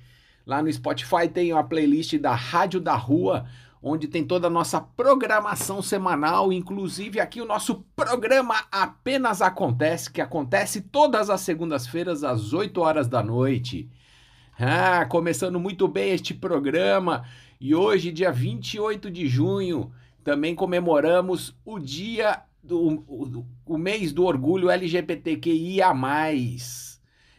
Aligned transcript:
Lá 0.46 0.62
no 0.62 0.72
Spotify 0.72 1.28
tem 1.32 1.52
a 1.52 1.64
playlist 1.64 2.18
da 2.18 2.36
Rádio 2.36 2.80
da 2.80 2.96
Rua, 2.96 3.46
onde 3.82 4.08
tem 4.08 4.24
toda 4.24 4.48
a 4.48 4.50
nossa 4.50 4.80
programação 4.80 5.82
semanal, 5.82 6.54
inclusive 6.54 7.20
aqui 7.20 7.42
o 7.42 7.46
nosso 7.46 7.84
programa 7.96 8.56
Apenas 8.72 9.42
Acontece, 9.42 10.12
que 10.12 10.22
acontece 10.22 10.82
todas 10.82 11.30
as 11.30 11.42
segundas-feiras 11.42 12.24
às 12.24 12.54
8 12.54 12.80
horas 12.80 13.08
da 13.08 13.24
noite. 13.24 13.90
Ah, 14.60 15.06
começando 15.06 15.60
muito 15.60 15.88
bem 15.88 16.12
este 16.12 16.36
programa 16.36 17.24
e 17.60 17.74
hoje, 17.74 18.12
dia 18.12 18.32
28 18.32 19.10
de 19.10 19.28
junho, 19.28 19.92
também 20.24 20.54
comemoramos 20.54 21.56
o 21.66 21.80
dia 21.80 22.42
do 22.64 23.04
o, 23.08 23.46
o 23.66 23.78
mês 23.78 24.12
do 24.14 24.26
orgulho 24.26 24.70
LGBTQIA+. 24.70 25.94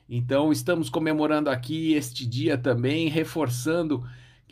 Então, 0.09 0.53
estamos 0.53 0.91
comemorando 0.91 1.49
aqui 1.49 1.95
este 1.95 2.27
dia 2.27 2.59
também, 2.59 3.09
reforçando 3.09 4.05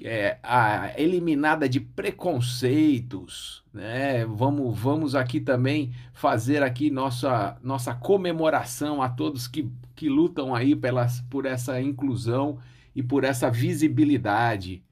é, 0.02 0.38
a 0.42 0.92
eliminada 0.98 1.68
de 1.68 1.80
preconceitos, 1.80 3.62
né? 3.72 4.24
Vamos, 4.24 4.78
vamos 4.78 5.14
aqui 5.14 5.40
também 5.40 5.92
fazer 6.12 6.62
aqui 6.62 6.90
nossa, 6.90 7.58
nossa 7.62 7.94
comemoração 7.94 9.02
a 9.02 9.08
todos 9.08 9.46
que, 9.46 9.70
que 9.94 10.08
lutam 10.08 10.54
aí 10.54 10.74
pelas, 10.74 11.20
por 11.22 11.44
essa 11.44 11.80
inclusão 11.80 12.58
e 12.94 13.02
por 13.02 13.24
essa 13.24 13.50
visibilidade. 13.50 14.82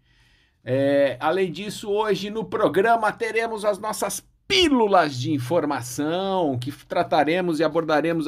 É, 0.63 1.17
além 1.21 1.51
disso, 1.51 1.89
hoje 1.89 2.29
no 2.31 2.45
programa 2.45 3.11
teremos 3.11 3.65
as 3.65 3.79
nossas 3.79 4.21
pílulas 4.49 5.15
de 5.15 5.31
informação 5.31 6.59
que 6.59 6.73
trataremos 6.73 7.61
e 7.61 7.65
abordaremos 7.65 8.27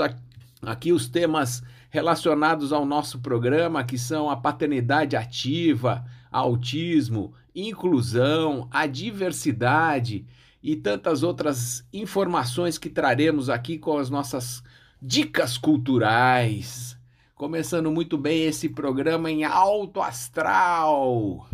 aqui 0.61 0.93
os 0.93 1.09
temas 1.09 1.63
relacionados 1.89 2.75
ao 2.75 2.85
nosso 2.85 3.21
programa, 3.21 3.83
que 3.83 3.97
são 3.97 4.29
a 4.29 4.37
paternidade 4.37 5.17
ativa, 5.17 6.05
autismo, 6.31 7.33
inclusão, 7.55 8.69
a 8.71 8.87
diversidade 8.87 10.27
e 10.63 10.77
tantas 10.77 11.23
outras 11.23 11.87
informações 11.91 12.77
que 12.77 12.91
traremos 12.91 13.49
aqui 13.49 13.79
com 13.79 13.97
as 13.97 14.11
nossas 14.11 14.63
dicas 15.01 15.57
culturais. 15.57 16.99
Começando 17.35 17.91
muito 17.91 18.19
bem 18.19 18.45
esse 18.45 18.69
programa 18.69 19.31
em 19.31 19.45
alto 19.45 20.03
astral. 20.03 21.49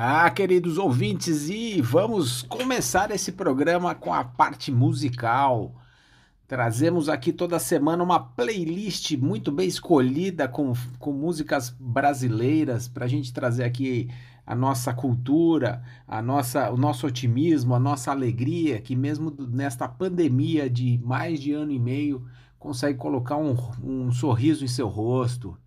Ah, 0.00 0.30
queridos 0.30 0.78
ouvintes, 0.78 1.48
e 1.48 1.82
vamos 1.82 2.42
começar 2.42 3.10
esse 3.10 3.32
programa 3.32 3.96
com 3.96 4.14
a 4.14 4.22
parte 4.22 4.70
musical. 4.70 5.74
Trazemos 6.46 7.08
aqui 7.08 7.32
toda 7.32 7.58
semana 7.58 8.04
uma 8.04 8.20
playlist 8.20 9.16
muito 9.16 9.50
bem 9.50 9.66
escolhida 9.66 10.46
com, 10.46 10.72
com 11.00 11.12
músicas 11.12 11.74
brasileiras 11.80 12.86
para 12.86 13.06
a 13.06 13.08
gente 13.08 13.32
trazer 13.32 13.64
aqui 13.64 14.08
a 14.46 14.54
nossa 14.54 14.94
cultura, 14.94 15.82
a 16.06 16.22
nossa, 16.22 16.70
o 16.70 16.76
nosso 16.76 17.04
otimismo, 17.04 17.74
a 17.74 17.80
nossa 17.80 18.12
alegria, 18.12 18.80
que 18.80 18.94
mesmo 18.94 19.34
nesta 19.48 19.88
pandemia 19.88 20.70
de 20.70 21.00
mais 21.04 21.40
de 21.40 21.52
ano 21.52 21.72
e 21.72 21.78
meio 21.80 22.24
consegue 22.56 22.96
colocar 22.96 23.36
um, 23.36 23.56
um 23.82 24.12
sorriso 24.12 24.64
em 24.64 24.68
seu 24.68 24.86
rosto. 24.86 25.58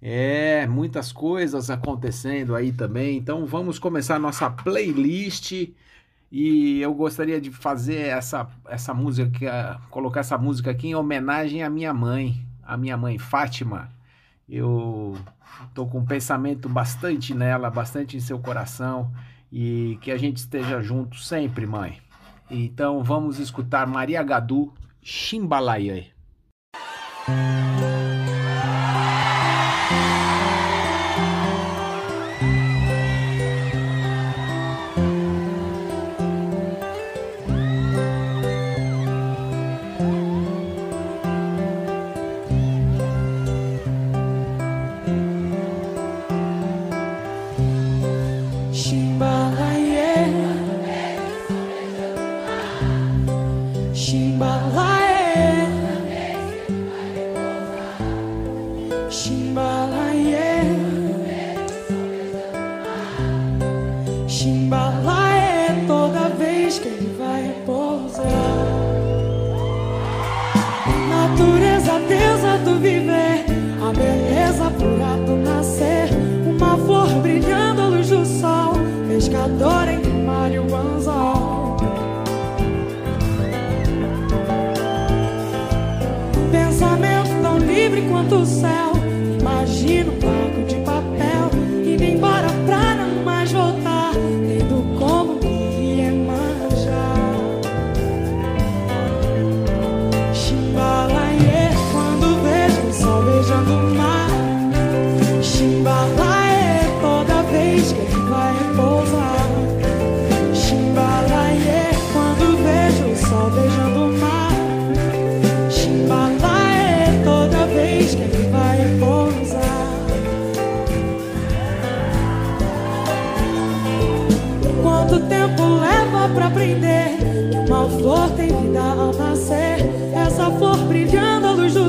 É, 0.00 0.66
muitas 0.66 1.10
coisas 1.10 1.70
acontecendo 1.70 2.54
aí 2.54 2.72
também. 2.72 3.16
Então 3.16 3.44
vamos 3.46 3.78
começar 3.78 4.16
a 4.16 4.20
nossa 4.20 4.48
playlist 4.50 5.52
e 6.30 6.80
eu 6.80 6.94
gostaria 6.94 7.40
de 7.40 7.50
fazer 7.50 8.08
essa, 8.08 8.48
essa 8.68 8.94
música, 8.94 9.80
colocar 9.90 10.20
essa 10.20 10.38
música 10.38 10.70
aqui 10.70 10.88
em 10.88 10.94
homenagem 10.94 11.62
à 11.62 11.70
minha 11.70 11.92
mãe, 11.92 12.46
a 12.62 12.76
minha 12.76 12.96
mãe 12.96 13.18
Fátima. 13.18 13.90
Eu 14.48 15.16
tô 15.74 15.86
com 15.86 15.98
um 15.98 16.06
pensamento 16.06 16.68
bastante 16.68 17.34
nela, 17.34 17.70
bastante 17.70 18.16
em 18.16 18.20
seu 18.20 18.38
coração 18.38 19.10
e 19.50 19.98
que 20.00 20.10
a 20.10 20.16
gente 20.16 20.36
esteja 20.36 20.80
junto 20.80 21.16
sempre, 21.16 21.66
mãe. 21.66 21.98
Então 22.50 23.02
vamos 23.02 23.38
escutar 23.38 23.86
Maria 23.86 24.22
Gadu, 24.22 24.72
Chimbalaie. 25.02 26.12
toda 65.88 66.28
vez 66.28 66.78
que 66.78 66.86
ele 66.86 67.16
vai 67.18 67.50
pousar. 67.64 68.22
Natureza, 71.08 71.98
deusa 72.06 72.58
do 72.58 72.78
viver, 72.78 73.46
a 73.82 73.92
beleza 73.92 74.70
pura 74.78 75.16
do 75.26 75.36
nascer. 75.36 76.10
Uma 76.46 76.76
flor 76.76 77.08
brilhando 77.22 77.80
à 77.80 77.86
luz 77.86 78.10
do 78.10 78.24
sol, 78.26 78.74
pescador 79.08 79.88
em 79.88 80.00
o 80.02 80.58
o 80.58 80.76
anzol. 80.76 81.76
Pensamento 86.52 87.42
tão 87.42 87.58
livre 87.58 88.02
quanto 88.10 88.34
o 88.36 88.46
céu. 88.46 88.87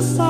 só 0.01 0.28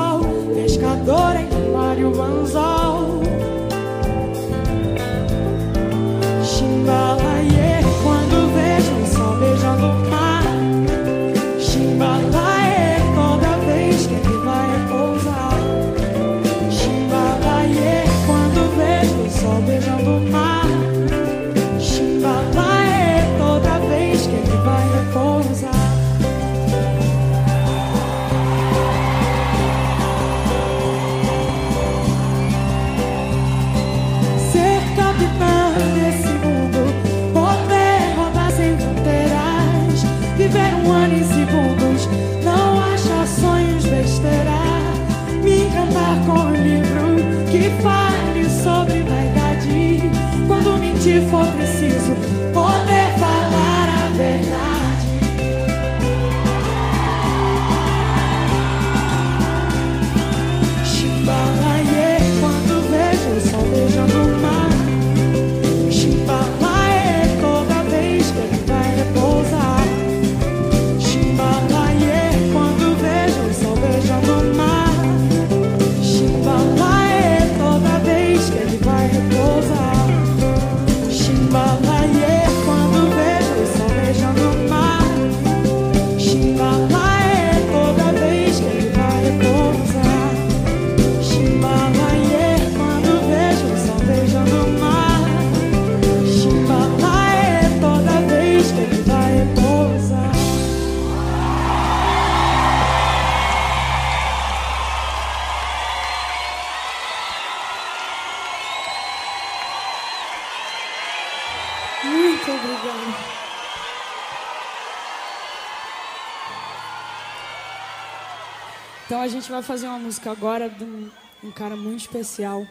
gente 119.50 119.58
vai 119.58 119.62
fazer 119.64 119.88
uma 119.88 119.98
música 119.98 120.30
agora 120.30 120.70
de 120.70 120.84
um, 120.84 121.10
um 121.42 121.50
cara 121.50 121.74
muito 121.74 122.02
especial, 122.02 122.64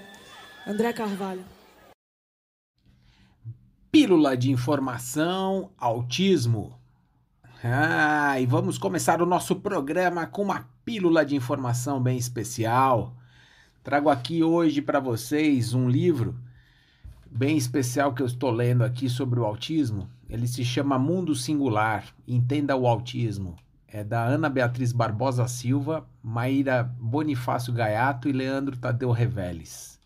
André 0.66 0.94
Carvalho. 0.94 1.44
Pílula 3.92 4.38
de 4.38 4.50
informação, 4.50 5.72
autismo. 5.78 6.80
Ah, 7.62 8.40
e 8.40 8.46
vamos 8.46 8.78
começar 8.78 9.22
o 9.22 9.26
nosso 9.26 9.58
programa 9.58 10.26
com 10.26 10.44
uma 10.44 10.70
pílula 10.86 11.26
de 11.26 11.36
informação 11.36 12.02
bem 12.02 12.18
especial. 12.18 13.14
Trago 13.84 14.10
aqui 14.10 14.42
hoje 14.42 14.82
para 14.82 15.02
vocês 15.02 15.74
um 15.74 15.90
livro 15.90 16.34
bem 17.30 17.58
especial 17.58 18.14
que 18.14 18.22
eu 18.22 18.28
estou 18.28 18.52
lendo 18.52 18.86
aqui 18.86 19.10
sobre 19.10 19.38
o 19.38 19.46
autismo. 19.46 20.10
Ele 20.30 20.48
se 20.48 20.64
chama 20.64 20.98
Mundo 20.98 21.36
Singular 21.36 22.06
Entenda 22.26 22.74
o 22.78 22.88
Autismo. 22.88 23.58
É 23.92 24.04
da 24.04 24.24
Ana 24.24 24.50
Beatriz 24.50 24.92
Barbosa 24.92 25.48
Silva, 25.48 26.08
Maíra 26.22 26.84
Bonifácio 26.84 27.74
Gaiato 27.74 28.30
e 28.30 28.32
Leandro 28.32 28.78
Tadeu 28.78 29.12
Reveles. 29.12 30.00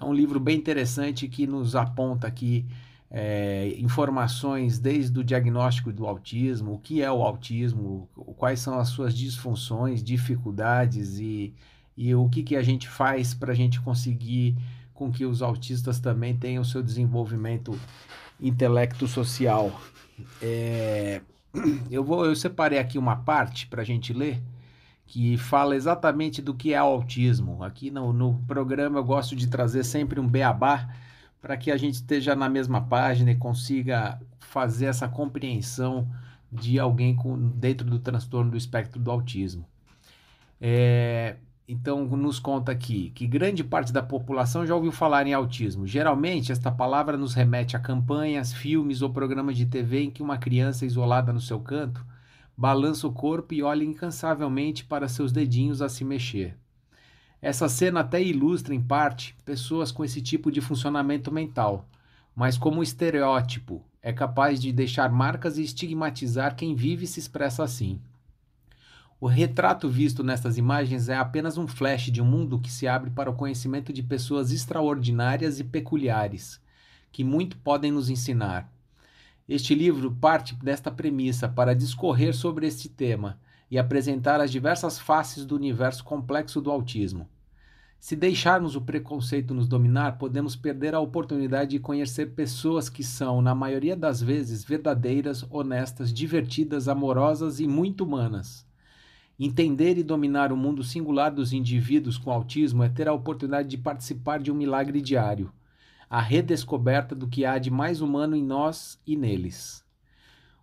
É 0.00 0.04
um 0.04 0.14
livro 0.14 0.40
bem 0.40 0.56
interessante 0.56 1.28
que 1.28 1.46
nos 1.46 1.76
aponta 1.76 2.26
aqui 2.26 2.64
é, 3.10 3.74
informações 3.78 4.78
desde 4.78 5.18
o 5.18 5.24
diagnóstico 5.24 5.92
do 5.92 6.06
autismo, 6.06 6.74
o 6.74 6.78
que 6.78 7.02
é 7.02 7.12
o 7.12 7.22
autismo, 7.22 8.08
quais 8.36 8.60
são 8.60 8.78
as 8.78 8.88
suas 8.88 9.14
disfunções, 9.14 10.02
dificuldades 10.02 11.18
e, 11.18 11.52
e 11.96 12.14
o 12.14 12.28
que, 12.28 12.42
que 12.42 12.56
a 12.56 12.62
gente 12.62 12.88
faz 12.88 13.34
para 13.34 13.52
a 13.52 13.54
gente 13.54 13.80
conseguir 13.80 14.56
com 14.94 15.10
que 15.10 15.26
os 15.26 15.42
autistas 15.42 16.00
também 16.00 16.36
tenham 16.36 16.64
seu 16.64 16.82
desenvolvimento 16.82 17.78
intelecto 18.40 19.06
social. 19.06 19.78
É, 20.40 21.20
eu 21.90 22.04
vou, 22.04 22.24
eu 22.24 22.36
separei 22.36 22.78
aqui 22.78 22.98
uma 22.98 23.16
parte 23.16 23.66
para 23.66 23.82
a 23.82 23.84
gente 23.84 24.12
ler 24.12 24.42
que 25.06 25.36
fala 25.36 25.74
exatamente 25.74 26.40
do 26.40 26.54
que 26.54 26.72
é 26.72 26.80
o 26.80 26.86
autismo. 26.86 27.64
Aqui 27.64 27.90
no, 27.90 28.12
no 28.12 28.38
programa 28.46 28.98
eu 28.98 29.04
gosto 29.04 29.34
de 29.34 29.48
trazer 29.48 29.84
sempre 29.84 30.20
um 30.20 30.28
beabá 30.28 30.88
para 31.42 31.56
que 31.56 31.70
a 31.70 31.76
gente 31.76 31.94
esteja 31.94 32.36
na 32.36 32.48
mesma 32.48 32.80
página 32.80 33.32
e 33.32 33.36
consiga 33.36 34.20
fazer 34.38 34.86
essa 34.86 35.08
compreensão 35.08 36.08
de 36.52 36.78
alguém 36.78 37.14
com, 37.14 37.36
dentro 37.36 37.86
do 37.88 37.98
transtorno 37.98 38.52
do 38.52 38.56
espectro 38.56 39.00
do 39.00 39.10
autismo. 39.10 39.64
É, 40.60 41.36
então, 41.70 42.04
nos 42.04 42.40
conta 42.40 42.72
aqui 42.72 43.10
que 43.10 43.28
grande 43.28 43.62
parte 43.62 43.92
da 43.92 44.02
população 44.02 44.66
já 44.66 44.74
ouviu 44.74 44.90
falar 44.90 45.24
em 45.28 45.32
autismo. 45.32 45.86
Geralmente, 45.86 46.50
esta 46.50 46.72
palavra 46.72 47.16
nos 47.16 47.32
remete 47.32 47.76
a 47.76 47.80
campanhas, 47.80 48.52
filmes 48.52 49.02
ou 49.02 49.10
programas 49.10 49.56
de 49.56 49.66
TV 49.66 50.02
em 50.02 50.10
que 50.10 50.20
uma 50.20 50.36
criança 50.36 50.84
isolada 50.84 51.32
no 51.32 51.40
seu 51.40 51.60
canto 51.60 52.04
balança 52.56 53.06
o 53.06 53.12
corpo 53.12 53.54
e 53.54 53.62
olha 53.62 53.84
incansavelmente 53.84 54.84
para 54.84 55.08
seus 55.08 55.30
dedinhos 55.30 55.80
a 55.80 55.88
se 55.88 56.04
mexer. 56.04 56.56
Essa 57.40 57.68
cena 57.68 58.00
até 58.00 58.20
ilustra, 58.20 58.74
em 58.74 58.82
parte, 58.82 59.36
pessoas 59.44 59.92
com 59.92 60.04
esse 60.04 60.20
tipo 60.20 60.50
de 60.50 60.60
funcionamento 60.60 61.32
mental, 61.32 61.88
mas 62.34 62.58
como 62.58 62.82
estereótipo, 62.82 63.80
é 64.02 64.12
capaz 64.12 64.60
de 64.60 64.72
deixar 64.72 65.10
marcas 65.10 65.56
e 65.56 65.62
estigmatizar 65.62 66.56
quem 66.56 66.74
vive 66.74 67.04
e 67.04 67.08
se 67.08 67.20
expressa 67.20 67.62
assim. 67.62 68.00
O 69.22 69.26
retrato 69.26 69.86
visto 69.86 70.24
nestas 70.24 70.56
imagens 70.56 71.10
é 71.10 71.14
apenas 71.14 71.58
um 71.58 71.68
flash 71.68 72.10
de 72.10 72.22
um 72.22 72.24
mundo 72.24 72.58
que 72.58 72.72
se 72.72 72.88
abre 72.88 73.10
para 73.10 73.28
o 73.28 73.34
conhecimento 73.34 73.92
de 73.92 74.02
pessoas 74.02 74.50
extraordinárias 74.50 75.60
e 75.60 75.64
peculiares, 75.64 76.58
que 77.12 77.22
muito 77.22 77.58
podem 77.58 77.92
nos 77.92 78.08
ensinar. 78.08 78.72
Este 79.46 79.74
livro 79.74 80.10
parte 80.10 80.54
desta 80.54 80.90
premissa 80.90 81.46
para 81.46 81.74
discorrer 81.74 82.34
sobre 82.34 82.66
este 82.66 82.88
tema 82.88 83.38
e 83.70 83.78
apresentar 83.78 84.40
as 84.40 84.50
diversas 84.50 84.98
faces 84.98 85.44
do 85.44 85.54
universo 85.54 86.02
complexo 86.02 86.58
do 86.58 86.70
autismo. 86.70 87.28
Se 87.98 88.16
deixarmos 88.16 88.74
o 88.74 88.80
preconceito 88.80 89.52
nos 89.52 89.68
dominar, 89.68 90.16
podemos 90.16 90.56
perder 90.56 90.94
a 90.94 91.00
oportunidade 91.00 91.72
de 91.72 91.78
conhecer 91.78 92.30
pessoas 92.30 92.88
que 92.88 93.04
são, 93.04 93.42
na 93.42 93.54
maioria 93.54 93.94
das 93.94 94.22
vezes, 94.22 94.64
verdadeiras, 94.64 95.44
honestas, 95.50 96.10
divertidas, 96.10 96.88
amorosas 96.88 97.60
e 97.60 97.66
muito 97.66 98.02
humanas. 98.02 98.69
Entender 99.40 99.96
e 99.96 100.02
dominar 100.02 100.52
o 100.52 100.56
mundo 100.56 100.84
singular 100.84 101.30
dos 101.30 101.52
indivíduos 101.52 102.18
com 102.18 102.30
autismo 102.30 102.84
é 102.84 102.88
ter 102.90 103.08
a 103.08 103.12
oportunidade 103.14 103.68
de 103.68 103.78
participar 103.78 104.38
de 104.38 104.52
um 104.52 104.54
milagre 104.54 105.00
diário 105.00 105.50
a 106.10 106.20
redescoberta 106.20 107.14
do 107.14 107.28
que 107.28 107.44
há 107.44 107.56
de 107.56 107.70
mais 107.70 108.00
humano 108.00 108.34
em 108.34 108.42
nós 108.42 109.00
e 109.06 109.14
neles. 109.14 109.84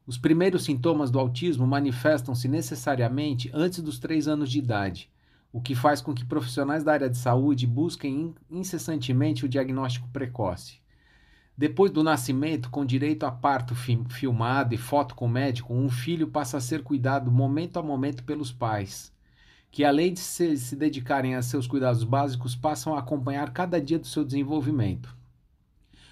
Os 0.06 0.18
primeiros 0.18 0.66
sintomas 0.66 1.10
do 1.10 1.18
autismo 1.18 1.66
manifestam-se 1.66 2.50
necessariamente 2.50 3.50
antes 3.54 3.82
dos 3.82 3.98
três 3.98 4.28
anos 4.28 4.52
de 4.52 4.60
idade, 4.60 5.10
o 5.52 5.62
que 5.62 5.74
faz 5.74 6.02
com 6.02 6.14
que 6.14 6.26
profissionais 6.26 6.84
da 6.84 6.92
área 6.92 7.10
de 7.10 7.18
saúde 7.18 7.66
busquem 7.66 8.36
incessantemente 8.52 9.46
o 9.46 9.50
diagnóstico 9.50 10.10
precoce. 10.10 10.82
Depois 11.58 11.90
do 11.90 12.04
nascimento, 12.04 12.70
com 12.70 12.86
direito 12.86 13.26
a 13.26 13.32
parto 13.32 13.74
filmado 13.74 14.76
e 14.76 14.78
foto 14.78 15.16
com 15.16 15.28
médico, 15.28 15.74
um 15.74 15.90
filho 15.90 16.28
passa 16.28 16.58
a 16.58 16.62
ser 16.62 16.84
cuidado 16.84 17.32
momento 17.32 17.80
a 17.80 17.82
momento 17.82 18.24
pelos 18.24 18.52
pais, 18.52 19.12
que 19.72 19.84
além 19.84 20.14
de 20.14 20.20
se, 20.20 20.56
se 20.56 20.76
dedicarem 20.76 21.34
a 21.34 21.42
seus 21.42 21.66
cuidados 21.66 22.04
básicos, 22.04 22.56
passam 22.56 22.94
a 22.94 23.00
acompanhar 23.00 23.54
cada 23.54 23.82
dia 23.82 23.98
do 23.98 24.06
seu 24.06 24.24
desenvolvimento. 24.24 25.18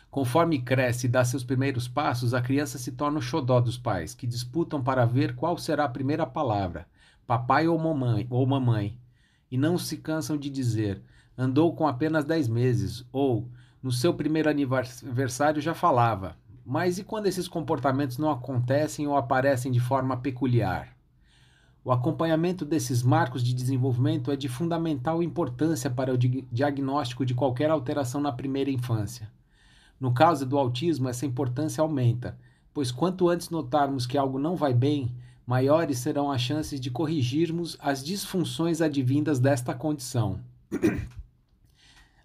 Conforme 0.09 0.63
cresce 0.63 1.05
e 1.05 1.09
dá 1.09 1.23
seus 1.23 1.43
primeiros 1.43 1.87
passos, 1.87 2.33
a 2.33 2.41
criança 2.41 2.79
se 2.79 2.93
torna 2.93 3.19
o 3.19 3.21
xodó 3.21 3.61
dos 3.61 3.77
pais, 3.77 4.15
que 4.15 4.25
disputam 4.25 4.81
para 4.81 5.05
ver 5.05 5.35
qual 5.35 5.59
será 5.59 5.83
a 5.85 5.89
primeira 5.89 6.25
palavra, 6.25 6.87
papai 7.27 7.67
ou 7.67 7.77
mamãe, 7.77 8.25
ou 8.31 8.47
mamãe, 8.47 8.97
e 9.51 9.59
não 9.59 9.77
se 9.77 9.97
cansam 9.97 10.37
de 10.37 10.49
dizer, 10.49 11.03
andou 11.37 11.75
com 11.75 11.85
apenas 11.85 12.25
10 12.25 12.47
meses, 12.47 13.05
ou, 13.11 13.47
no 13.85 13.91
seu 13.91 14.15
primeiro 14.15 14.49
aniversário 14.49 15.61
já 15.61 15.75
falava. 15.75 16.35
Mas 16.65 16.97
e 16.97 17.03
quando 17.03 17.27
esses 17.27 17.47
comportamentos 17.47 18.17
não 18.17 18.31
acontecem 18.31 19.05
ou 19.05 19.15
aparecem 19.15 19.71
de 19.71 19.79
forma 19.79 20.17
peculiar? 20.17 20.97
O 21.83 21.91
acompanhamento 21.91 22.65
desses 22.65 23.03
marcos 23.03 23.43
de 23.43 23.53
desenvolvimento 23.53 24.31
é 24.31 24.35
de 24.35 24.49
fundamental 24.49 25.21
importância 25.21 25.87
para 25.87 26.11
o 26.11 26.17
diagnóstico 26.17 27.23
de 27.23 27.35
qualquer 27.35 27.69
alteração 27.69 28.19
na 28.19 28.31
primeira 28.31 28.71
infância. 28.71 29.31
No 29.99 30.11
caso 30.11 30.47
do 30.47 30.57
autismo, 30.57 31.07
essa 31.07 31.27
importância 31.27 31.83
aumenta, 31.83 32.39
pois 32.73 32.91
quanto 32.91 33.29
antes 33.29 33.51
notarmos 33.51 34.07
que 34.07 34.17
algo 34.17 34.39
não 34.39 34.55
vai 34.55 34.73
bem, 34.73 35.15
maiores 35.45 35.99
serão 35.99 36.31
as 36.31 36.41
chances 36.41 36.81
de 36.81 36.89
corrigirmos 36.89 37.77
as 37.79 38.03
disfunções 38.03 38.81
advindas 38.81 39.39
desta 39.39 39.75
condição. 39.75 40.39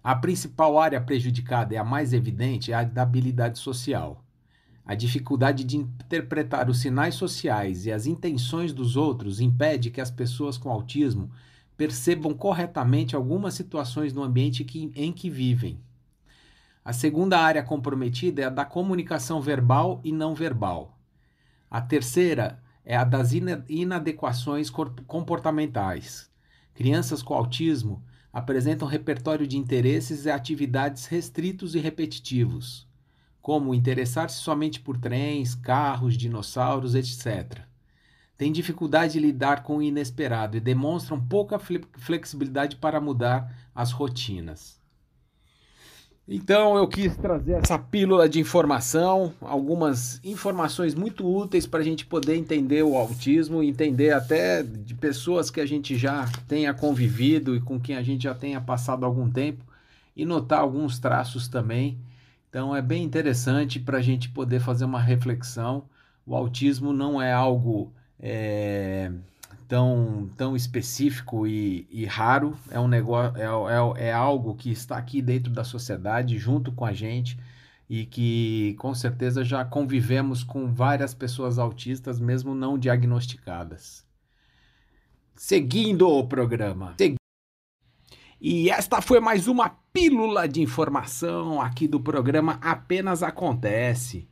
A 0.03 0.15
principal 0.15 0.79
área 0.79 0.99
prejudicada 0.99 1.73
e 1.73 1.77
a 1.77 1.83
mais 1.83 2.11
evidente 2.11 2.71
é 2.71 2.75
a 2.75 2.83
da 2.83 3.03
habilidade 3.03 3.59
social. 3.59 4.23
A 4.83 4.95
dificuldade 4.95 5.63
de 5.63 5.77
interpretar 5.77 6.69
os 6.69 6.79
sinais 6.79 7.15
sociais 7.15 7.85
e 7.85 7.91
as 7.91 8.07
intenções 8.07 8.73
dos 8.73 8.95
outros 8.95 9.39
impede 9.39 9.91
que 9.91 10.01
as 10.01 10.09
pessoas 10.09 10.57
com 10.57 10.71
autismo 10.71 11.31
percebam 11.77 12.33
corretamente 12.33 13.15
algumas 13.15 13.53
situações 13.53 14.11
no 14.11 14.23
ambiente 14.23 14.63
que, 14.63 14.91
em 14.95 15.13
que 15.13 15.29
vivem. 15.29 15.79
A 16.83 16.93
segunda 16.93 17.39
área 17.39 17.61
comprometida 17.61 18.41
é 18.41 18.45
a 18.45 18.49
da 18.49 18.65
comunicação 18.65 19.39
verbal 19.39 20.01
e 20.03 20.11
não 20.11 20.33
verbal. 20.33 20.97
A 21.69 21.79
terceira 21.79 22.59
é 22.83 22.97
a 22.97 23.03
das 23.03 23.33
inadequações 23.33 24.69
comportamentais. 24.69 26.29
Crianças 26.73 27.21
com 27.21 27.35
autismo 27.35 28.03
apresentam 28.33 28.87
repertório 28.87 29.45
de 29.45 29.57
interesses 29.57 30.25
e 30.25 30.31
atividades 30.31 31.05
restritos 31.05 31.75
e 31.75 31.79
repetitivos, 31.79 32.87
como 33.41 33.75
interessar-se 33.75 34.37
somente 34.37 34.79
por 34.79 34.97
trens, 34.97 35.53
carros, 35.53 36.17
dinossauros, 36.17 36.95
etc. 36.95 37.61
Têm 38.37 38.51
dificuldade 38.51 39.13
de 39.13 39.19
lidar 39.19 39.61
com 39.61 39.77
o 39.77 39.83
inesperado 39.83 40.57
e 40.57 40.59
demonstram 40.59 41.23
pouca 41.23 41.59
flexibilidade 41.59 42.77
para 42.77 42.99
mudar 42.99 43.69
as 43.75 43.91
rotinas. 43.91 44.80
Então 46.33 46.77
eu 46.77 46.87
quis 46.87 47.13
trazer 47.17 47.55
essa 47.61 47.77
pílula 47.77 48.29
de 48.29 48.39
informação, 48.39 49.33
algumas 49.41 50.17
informações 50.23 50.95
muito 50.95 51.27
úteis 51.27 51.67
para 51.67 51.81
a 51.81 51.83
gente 51.83 52.05
poder 52.05 52.37
entender 52.37 52.83
o 52.83 52.95
autismo, 52.95 53.61
entender 53.61 54.11
até 54.11 54.63
de 54.63 54.95
pessoas 54.95 55.49
que 55.49 55.59
a 55.59 55.65
gente 55.65 55.97
já 55.97 56.25
tenha 56.47 56.73
convivido 56.73 57.53
e 57.53 57.59
com 57.59 57.77
quem 57.77 57.97
a 57.97 58.01
gente 58.01 58.23
já 58.23 58.33
tenha 58.33 58.61
passado 58.61 59.05
algum 59.05 59.29
tempo 59.29 59.65
e 60.15 60.23
notar 60.23 60.61
alguns 60.61 60.99
traços 60.99 61.49
também. 61.49 61.97
Então 62.49 62.73
é 62.73 62.81
bem 62.81 63.03
interessante 63.03 63.77
para 63.77 63.97
a 63.97 64.01
gente 64.01 64.29
poder 64.29 64.61
fazer 64.61 64.85
uma 64.85 65.01
reflexão. 65.01 65.83
O 66.25 66.33
autismo 66.33 66.93
não 66.93 67.21
é 67.21 67.33
algo 67.33 67.91
é, 68.17 69.11
tão, 69.71 70.29
tão 70.35 70.53
específico 70.53 71.47
e, 71.47 71.87
e 71.89 72.03
raro, 72.03 72.57
é 72.69 72.77
um 72.77 72.89
negócio, 72.89 73.37
é, 73.37 73.45
é, 73.45 74.09
é 74.09 74.11
algo 74.11 74.53
que 74.53 74.69
está 74.69 74.97
aqui 74.97 75.21
dentro 75.21 75.49
da 75.49 75.63
sociedade, 75.63 76.37
junto 76.37 76.73
com 76.73 76.83
a 76.83 76.91
gente, 76.91 77.39
e 77.89 78.05
que 78.05 78.75
com 78.77 78.93
certeza 78.93 79.45
já 79.45 79.63
convivemos 79.63 80.43
com 80.43 80.73
várias 80.73 81.13
pessoas 81.13 81.57
autistas, 81.57 82.19
mesmo 82.19 82.53
não 82.53 82.77
diagnosticadas. 82.77 84.05
Seguindo 85.37 86.05
o 86.05 86.27
programa. 86.27 86.93
E 88.41 88.69
esta 88.69 89.01
foi 89.01 89.21
mais 89.21 89.47
uma 89.47 89.69
pílula 89.93 90.49
de 90.49 90.61
informação 90.61 91.61
aqui 91.61 91.87
do 91.87 92.01
programa 92.01 92.59
Apenas 92.61 93.23
Acontece. 93.23 94.27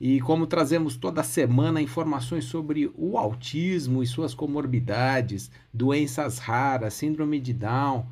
E 0.00 0.20
como 0.20 0.46
trazemos 0.46 0.96
toda 0.96 1.24
semana 1.24 1.82
informações 1.82 2.44
sobre 2.44 2.90
o 2.94 3.18
autismo 3.18 4.02
e 4.02 4.06
suas 4.06 4.32
comorbidades, 4.32 5.50
doenças 5.74 6.38
raras, 6.38 6.94
síndrome 6.94 7.40
de 7.40 7.52
Down, 7.52 8.06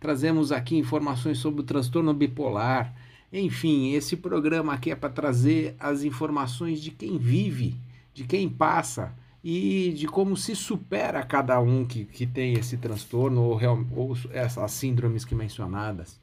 trazemos 0.00 0.50
aqui 0.50 0.76
informações 0.76 1.38
sobre 1.38 1.60
o 1.60 1.64
transtorno 1.64 2.12
bipolar. 2.12 2.92
Enfim, 3.32 3.92
esse 3.92 4.16
programa 4.16 4.72
aqui 4.72 4.90
é 4.90 4.96
para 4.96 5.10
trazer 5.10 5.76
as 5.78 6.02
informações 6.02 6.82
de 6.82 6.90
quem 6.90 7.18
vive, 7.18 7.76
de 8.12 8.24
quem 8.24 8.48
passa 8.48 9.14
e 9.44 9.92
de 9.96 10.08
como 10.08 10.36
se 10.36 10.56
supera 10.56 11.22
cada 11.22 11.60
um 11.60 11.84
que, 11.84 12.04
que 12.04 12.26
tem 12.26 12.54
esse 12.54 12.76
transtorno 12.76 13.42
ou, 13.42 13.60
ou 13.94 14.16
essas 14.32 14.72
síndromes 14.72 15.24
que 15.24 15.36
mencionadas. 15.36 16.18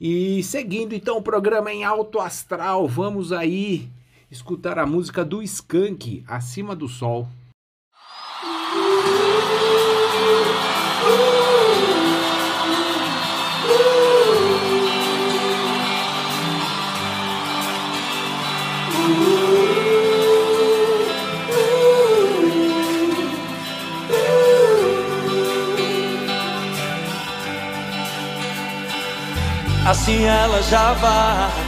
E 0.00 0.42
seguindo 0.42 0.94
então 0.94 1.18
o 1.18 1.22
programa 1.22 1.70
em 1.70 1.84
alto 1.84 2.18
astral, 2.18 2.88
vamos 2.88 3.32
aí 3.32 3.90
escutar 4.30 4.78
a 4.78 4.86
música 4.86 5.24
do 5.24 5.42
Skank, 5.42 6.24
Acima 6.26 6.76
do 6.76 6.88
Sol. 6.88 7.28
Assim 29.86 30.22
ela 30.24 30.60
já 30.62 30.92
vai 30.92 31.67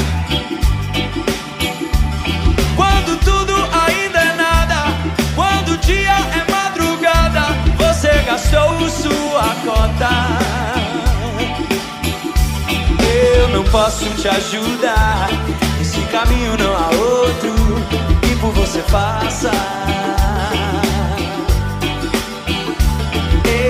Gastou 8.51 8.89
sua 8.89 9.55
cota. 9.63 10.09
Eu 13.37 13.49
não 13.49 13.63
posso 13.65 14.05
te 14.15 14.27
ajudar, 14.27 15.29
esse 15.79 16.01
caminho 16.11 16.57
não 16.57 16.73
há 16.75 16.89
outro 16.89 17.53
que 18.21 18.35
por 18.35 18.51
você 18.51 18.81
faça. 18.83 19.51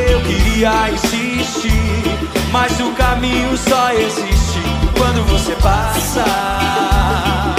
Eu 0.09 0.21
queria 0.21 0.91
insistir, 0.91 2.03
mas 2.51 2.79
o 2.79 2.91
caminho 2.93 3.55
só 3.57 3.91
existe 3.93 4.61
quando 4.97 5.23
você 5.27 5.55
passa. 5.55 7.50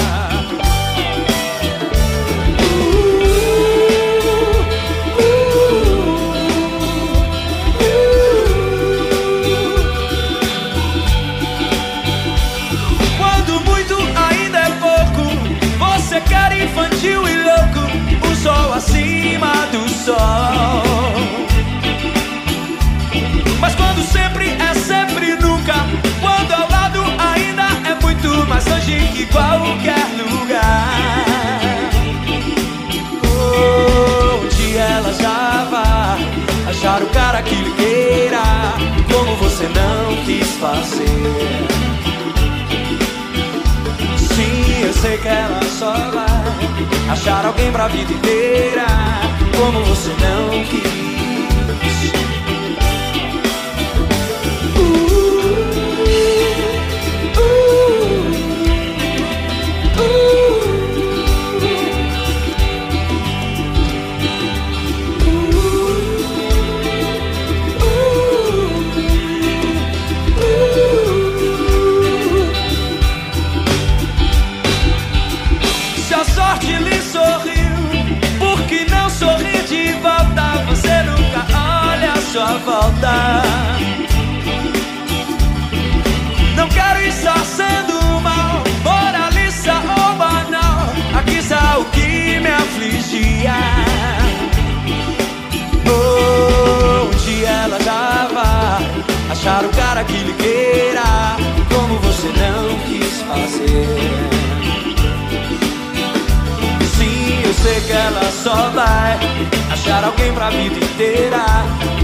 Mas 23.61 23.75
quando 23.77 24.03
sempre 24.03 24.51
é 24.51 24.75
sempre 24.75 25.37
nunca, 25.37 25.75
quando 26.21 26.53
ao 26.53 26.69
lado 26.69 27.01
ainda 27.19 27.63
é 27.89 27.95
muito 28.03 28.29
mais 28.49 28.67
longe 28.67 28.99
que 29.15 29.27
qualquer 29.27 30.05
lugar. 30.19 31.91
Dia 34.57 34.81
ela 34.81 35.13
já 35.13 35.65
vai 35.71 36.71
achar 36.71 37.03
o 37.03 37.07
cara 37.07 37.43
que 37.43 37.55
lhe 37.55 37.71
queira, 37.75 38.43
como 39.13 39.37
você 39.37 39.69
não 39.69 40.17
quis 40.25 40.49
fazer. 40.57 41.07
Sim, 44.19 44.85
eu 44.85 44.93
sei 44.93 45.19
que 45.19 45.29
ela 45.29 45.61
só 45.79 45.93
vai 46.11 46.22
achar 47.12 47.45
alguém 47.45 47.71
pra 47.71 47.88
vida 47.88 48.11
inteira 48.11 48.87
como 49.57 49.85
você 49.85 50.09
não 50.09 50.64
quis. 50.64 51.02
Sorte 76.35 76.73
olha 82.52 82.56
a 82.56 82.59
sua 82.59 82.59
volta. 82.59 83.42
Não 86.56 86.68
quero 86.68 87.00
estar 87.00 87.44
sendo 87.44 88.21
mal, 88.21 88.62
moralista 88.82 89.75
ou 89.75 90.14
banal. 90.16 90.87
Aqui 91.18 91.37
está 91.37 91.78
o 91.78 91.85
que 91.87 92.40
me 92.40 92.49
afligia. 92.49 93.54
Dia 97.25 97.49
ela 97.49 97.80
já 97.80 98.28
vai 98.32 99.04
achar 99.30 99.64
o 99.64 99.68
cara 99.71 100.04
que 100.04 100.12
lhe 100.12 100.32
queira, 100.35 101.37
como 101.73 101.99
você 102.00 102.28
não 102.28 102.78
quis 102.87 103.23
fazer. 103.23 104.42
Sei 107.62 107.81
que 107.83 107.92
ela 107.92 108.23
só 108.42 108.71
vai 108.71 109.19
achar 109.71 110.04
alguém 110.04 110.33
pra 110.35 110.50
vida 110.50 110.85
inteira, 110.85 111.45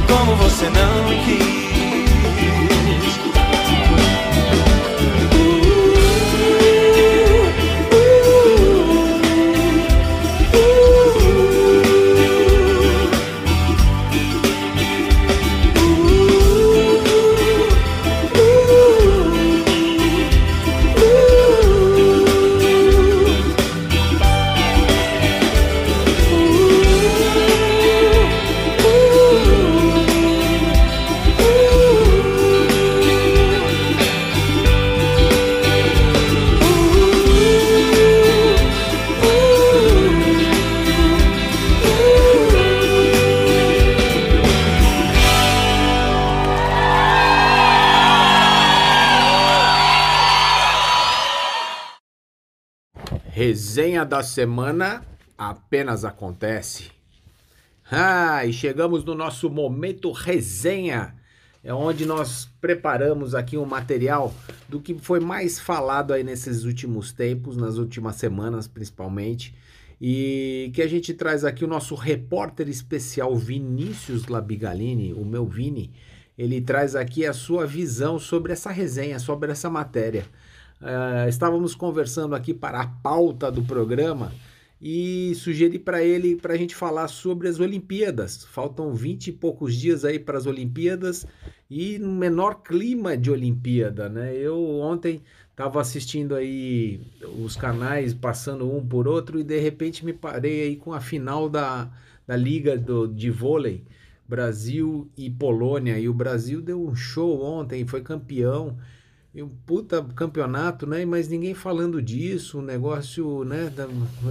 como 0.06 0.36
você 0.36 0.70
não 0.70 1.24
quis. 1.24 1.67
Resenha 53.78 54.04
da 54.04 54.24
semana 54.24 55.04
apenas 55.38 56.04
acontece. 56.04 56.90
Ah, 57.88 58.44
e 58.44 58.52
chegamos 58.52 59.04
no 59.04 59.14
nosso 59.14 59.48
momento 59.48 60.10
resenha. 60.10 61.14
É 61.62 61.72
onde 61.72 62.04
nós 62.04 62.50
preparamos 62.60 63.36
aqui 63.36 63.56
um 63.56 63.64
material 63.64 64.34
do 64.68 64.80
que 64.80 64.98
foi 64.98 65.20
mais 65.20 65.60
falado 65.60 66.12
aí 66.12 66.24
nesses 66.24 66.64
últimos 66.64 67.12
tempos, 67.12 67.56
nas 67.56 67.78
últimas 67.78 68.16
semanas 68.16 68.66
principalmente. 68.66 69.54
E 70.00 70.72
que 70.74 70.82
a 70.82 70.88
gente 70.88 71.14
traz 71.14 71.44
aqui 71.44 71.64
o 71.64 71.68
nosso 71.68 71.94
repórter 71.94 72.68
especial 72.68 73.36
Vinícius 73.36 74.26
Labigalini, 74.26 75.14
o 75.14 75.24
meu 75.24 75.46
Vini. 75.46 75.92
Ele 76.36 76.60
traz 76.60 76.96
aqui 76.96 77.24
a 77.24 77.32
sua 77.32 77.64
visão 77.64 78.18
sobre 78.18 78.52
essa 78.52 78.72
resenha, 78.72 79.20
sobre 79.20 79.52
essa 79.52 79.70
matéria. 79.70 80.26
Uh, 80.80 81.28
estávamos 81.28 81.74
conversando 81.74 82.34
aqui 82.34 82.54
para 82.54 82.80
a 82.80 82.86
pauta 82.86 83.50
do 83.50 83.62
programa 83.62 84.32
e 84.80 85.34
sugeri 85.34 85.76
para 85.76 86.04
ele 86.04 86.36
para 86.36 86.54
a 86.54 86.56
gente 86.56 86.74
falar 86.74 87.08
sobre 87.08 87.48
as 87.48 87.58
Olimpíadas. 87.58 88.44
Faltam 88.44 88.94
20 88.94 89.26
e 89.26 89.32
poucos 89.32 89.74
dias 89.74 90.04
aí 90.04 90.18
para 90.20 90.38
as 90.38 90.46
Olimpíadas 90.46 91.26
e 91.68 91.98
no 91.98 92.12
menor 92.12 92.62
clima 92.62 93.16
de 93.16 93.30
Olimpíada, 93.30 94.08
né? 94.08 94.34
Eu 94.36 94.78
ontem 94.78 95.20
estava 95.50 95.80
assistindo 95.80 96.36
aí 96.36 97.00
os 97.42 97.56
canais 97.56 98.14
passando 98.14 98.72
um 98.72 98.86
por 98.86 99.08
outro 99.08 99.40
e 99.40 99.44
de 99.44 99.58
repente 99.58 100.04
me 100.04 100.12
parei 100.12 100.62
aí 100.62 100.76
com 100.76 100.92
a 100.92 101.00
final 101.00 101.48
da, 101.48 101.90
da 102.24 102.36
Liga 102.36 102.78
do, 102.78 103.08
de 103.08 103.30
Vôlei 103.30 103.84
Brasil 104.28 105.10
e 105.16 105.28
Polônia 105.28 105.98
e 105.98 106.08
o 106.08 106.14
Brasil 106.14 106.60
deu 106.60 106.86
um 106.86 106.94
show 106.94 107.42
ontem, 107.42 107.86
foi 107.86 108.02
campeão 108.02 108.76
um 109.42 109.48
puta 109.48 110.02
campeonato, 110.14 110.86
né? 110.86 111.04
Mas 111.04 111.28
ninguém 111.28 111.54
falando 111.54 112.00
disso, 112.00 112.58
um 112.58 112.62
negócio, 112.62 113.44
né? 113.44 113.72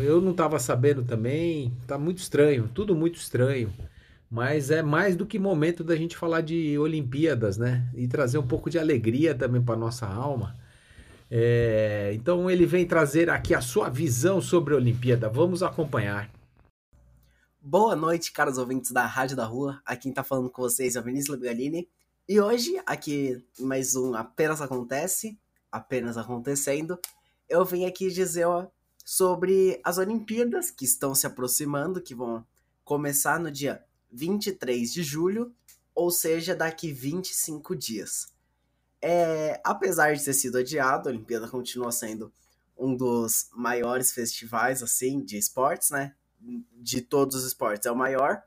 Eu 0.02 0.22
não 0.22 0.34
tava 0.34 0.60
sabendo 0.60 1.04
também, 1.04 1.74
tá 1.86 1.98
muito 1.98 2.20
estranho, 2.20 2.70
tudo 2.74 2.96
muito 2.96 3.16
estranho. 3.16 3.72
Mas 4.30 4.72
é 4.72 4.82
mais 4.82 5.16
do 5.16 5.26
que 5.26 5.40
momento 5.40 5.84
da 5.84 5.96
gente 5.96 6.18
falar 6.18 6.42
de 6.42 6.78
Olimpíadas, 6.78 7.58
né? 7.58 7.90
E 7.96 8.08
trazer 8.08 8.38
um 8.38 8.48
pouco 8.48 8.70
de 8.70 8.78
alegria 8.78 9.34
também 9.34 9.62
para 9.62 9.76
nossa 9.76 10.06
alma. 10.06 10.56
É, 11.30 12.12
então 12.14 12.50
ele 12.50 12.66
vem 12.66 12.86
trazer 12.86 13.30
aqui 13.30 13.54
a 13.54 13.62
sua 13.62 13.90
visão 13.90 14.42
sobre 14.42 14.74
a 14.74 14.78
Olimpíada. 14.78 15.30
Vamos 15.30 15.64
acompanhar. 15.64 16.30
Boa 17.62 17.96
noite, 17.96 18.32
caros 18.32 18.58
ouvintes 18.58 18.92
da 18.92 19.06
Rádio 19.06 19.36
da 19.36 19.46
Rua. 19.46 19.82
Aqui 19.86 20.04
quem 20.04 20.14
tá 20.14 20.24
falando 20.24 20.50
com 20.50 20.62
vocês 20.62 20.96
é 20.96 21.00
o 21.00 21.04
Vinícius 21.04 21.38
Galini. 21.40 21.88
E 22.30 22.42
hoje, 22.42 22.78
aqui 22.86 23.42
mais 23.58 23.96
um 23.96 24.14
Apenas 24.14 24.60
Acontece, 24.60 25.40
apenas 25.72 26.18
acontecendo, 26.18 27.00
eu 27.48 27.64
vim 27.64 27.86
aqui 27.86 28.10
dizer 28.10 28.44
ó, 28.44 28.68
sobre 29.06 29.80
as 29.82 29.98
Olimpíadas 29.98 30.70
que 30.70 30.84
estão 30.84 31.16
se 31.16 31.26
aproximando, 31.26 32.02
que 32.02 32.14
vão 32.14 32.46
começar 32.84 33.40
no 33.40 33.50
dia 33.50 33.82
23 34.12 34.92
de 34.92 35.04
julho, 35.04 35.56
ou 35.96 36.12
seja, 36.12 36.54
daqui 36.54 36.92
25 36.92 37.74
dias. 37.74 38.28
É, 39.02 39.62
apesar 39.64 40.14
de 40.14 40.26
ter 40.26 40.34
sido 40.34 40.58
adiado, 40.58 41.08
a 41.08 41.14
Olimpíada 41.14 41.48
continua 41.48 41.94
sendo 41.94 42.34
um 42.78 42.94
dos 42.94 43.50
maiores 43.54 44.12
festivais 44.12 44.84
assim 44.84 45.24
de 45.24 45.38
esportes, 45.38 45.92
né? 45.92 46.14
De 46.74 47.00
todos 47.00 47.38
os 47.38 47.46
esportes 47.46 47.86
é 47.86 47.92
o 47.92 47.96
maior. 47.96 48.44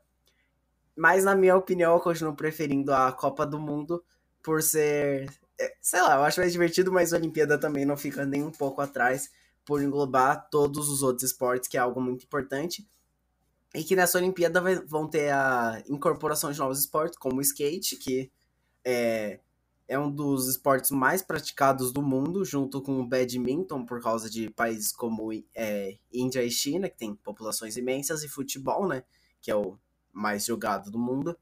Mas, 1.01 1.23
na 1.23 1.35
minha 1.35 1.57
opinião, 1.57 1.95
eu 1.95 1.99
continuo 1.99 2.35
preferindo 2.35 2.93
a 2.93 3.11
Copa 3.11 3.43
do 3.43 3.59
Mundo 3.59 4.03
por 4.43 4.61
ser. 4.61 5.33
É, 5.59 5.73
sei 5.81 5.99
lá, 5.99 6.13
eu 6.13 6.21
acho 6.21 6.39
mais 6.39 6.51
divertido, 6.51 6.91
mas 6.91 7.11
a 7.11 7.17
Olimpíada 7.17 7.57
também 7.57 7.85
não 7.85 7.97
fica 7.97 8.23
nem 8.23 8.43
um 8.43 8.51
pouco 8.51 8.81
atrás 8.81 9.31
por 9.65 9.81
englobar 9.81 10.47
todos 10.51 10.89
os 10.89 11.01
outros 11.01 11.23
esportes, 11.23 11.67
que 11.67 11.75
é 11.75 11.79
algo 11.79 11.99
muito 11.99 12.25
importante. 12.25 12.87
E 13.73 13.83
que 13.83 13.95
nessa 13.95 14.19
Olimpíada 14.19 14.61
vai, 14.61 14.75
vão 14.75 15.07
ter 15.07 15.33
a 15.33 15.81
incorporação 15.89 16.51
de 16.51 16.59
novos 16.59 16.77
esportes, 16.77 17.17
como 17.17 17.37
o 17.37 17.41
skate, 17.41 17.95
que 17.95 18.31
é, 18.85 19.39
é 19.87 19.97
um 19.97 20.11
dos 20.11 20.47
esportes 20.47 20.91
mais 20.91 21.23
praticados 21.23 21.91
do 21.91 22.03
mundo, 22.03 22.45
junto 22.45 22.79
com 22.79 22.99
o 22.99 23.07
badminton, 23.07 23.87
por 23.87 23.99
causa 24.03 24.29
de 24.29 24.51
países 24.51 24.91
como 24.91 25.31
é, 25.55 25.97
Índia 26.13 26.43
e 26.43 26.51
China, 26.51 26.87
que 26.87 26.97
tem 26.99 27.15
populações 27.15 27.75
imensas, 27.75 28.23
e 28.23 28.29
futebol, 28.29 28.87
né? 28.87 29.03
Que 29.41 29.49
é 29.49 29.55
o 29.55 29.79
mais 30.13 30.45
jogado 30.45 30.91
do 30.91 30.99
mundo. 30.99 31.37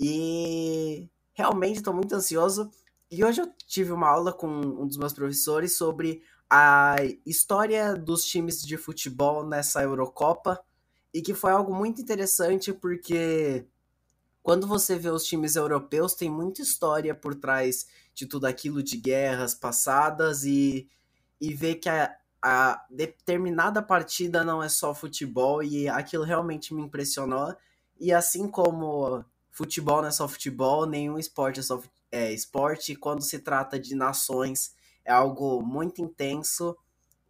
E 0.00 1.08
realmente 1.32 1.76
estou 1.76 1.94
muito 1.94 2.14
ansioso. 2.14 2.70
E 3.10 3.24
hoje 3.24 3.40
eu 3.40 3.52
tive 3.66 3.92
uma 3.92 4.08
aula 4.08 4.32
com 4.32 4.48
um 4.48 4.86
dos 4.86 4.96
meus 4.96 5.12
professores 5.12 5.76
sobre 5.76 6.22
a 6.48 6.96
história 7.24 7.94
dos 7.94 8.24
times 8.24 8.62
de 8.62 8.76
futebol 8.76 9.46
nessa 9.46 9.82
Eurocopa. 9.82 10.60
E 11.14 11.20
que 11.20 11.34
foi 11.34 11.50
algo 11.50 11.74
muito 11.74 12.00
interessante 12.00 12.72
porque 12.72 13.66
quando 14.42 14.66
você 14.66 14.96
vê 14.96 15.08
os 15.08 15.24
times 15.24 15.56
europeus, 15.56 16.14
tem 16.14 16.30
muita 16.30 16.62
história 16.62 17.14
por 17.14 17.34
trás 17.34 17.86
de 18.14 18.26
tudo 18.26 18.46
aquilo 18.46 18.82
de 18.82 18.96
guerras 18.96 19.54
passadas 19.54 20.44
e, 20.44 20.88
e 21.40 21.54
ver 21.54 21.76
que 21.76 21.88
a, 21.88 22.14
a 22.42 22.84
determinada 22.90 23.80
partida 23.80 24.42
não 24.42 24.62
é 24.62 24.68
só 24.68 24.92
futebol 24.92 25.62
e 25.62 25.88
aquilo 25.88 26.24
realmente 26.24 26.74
me 26.74 26.82
impressionou. 26.82 27.54
E 28.02 28.12
assim 28.12 28.48
como 28.48 29.24
futebol 29.48 30.02
não 30.02 30.08
é 30.08 30.10
só 30.10 30.26
futebol, 30.26 30.86
nenhum 30.86 31.20
esporte 31.20 31.60
é 31.60 31.62
só 31.62 31.80
é, 32.10 32.32
esporte. 32.32 32.96
Quando 32.96 33.22
se 33.22 33.38
trata 33.38 33.78
de 33.78 33.94
nações, 33.94 34.74
é 35.04 35.12
algo 35.12 35.62
muito 35.62 36.02
intenso 36.02 36.76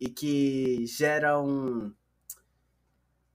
e 0.01 0.09
que 0.09 0.87
gera 0.87 1.39
um 1.39 1.93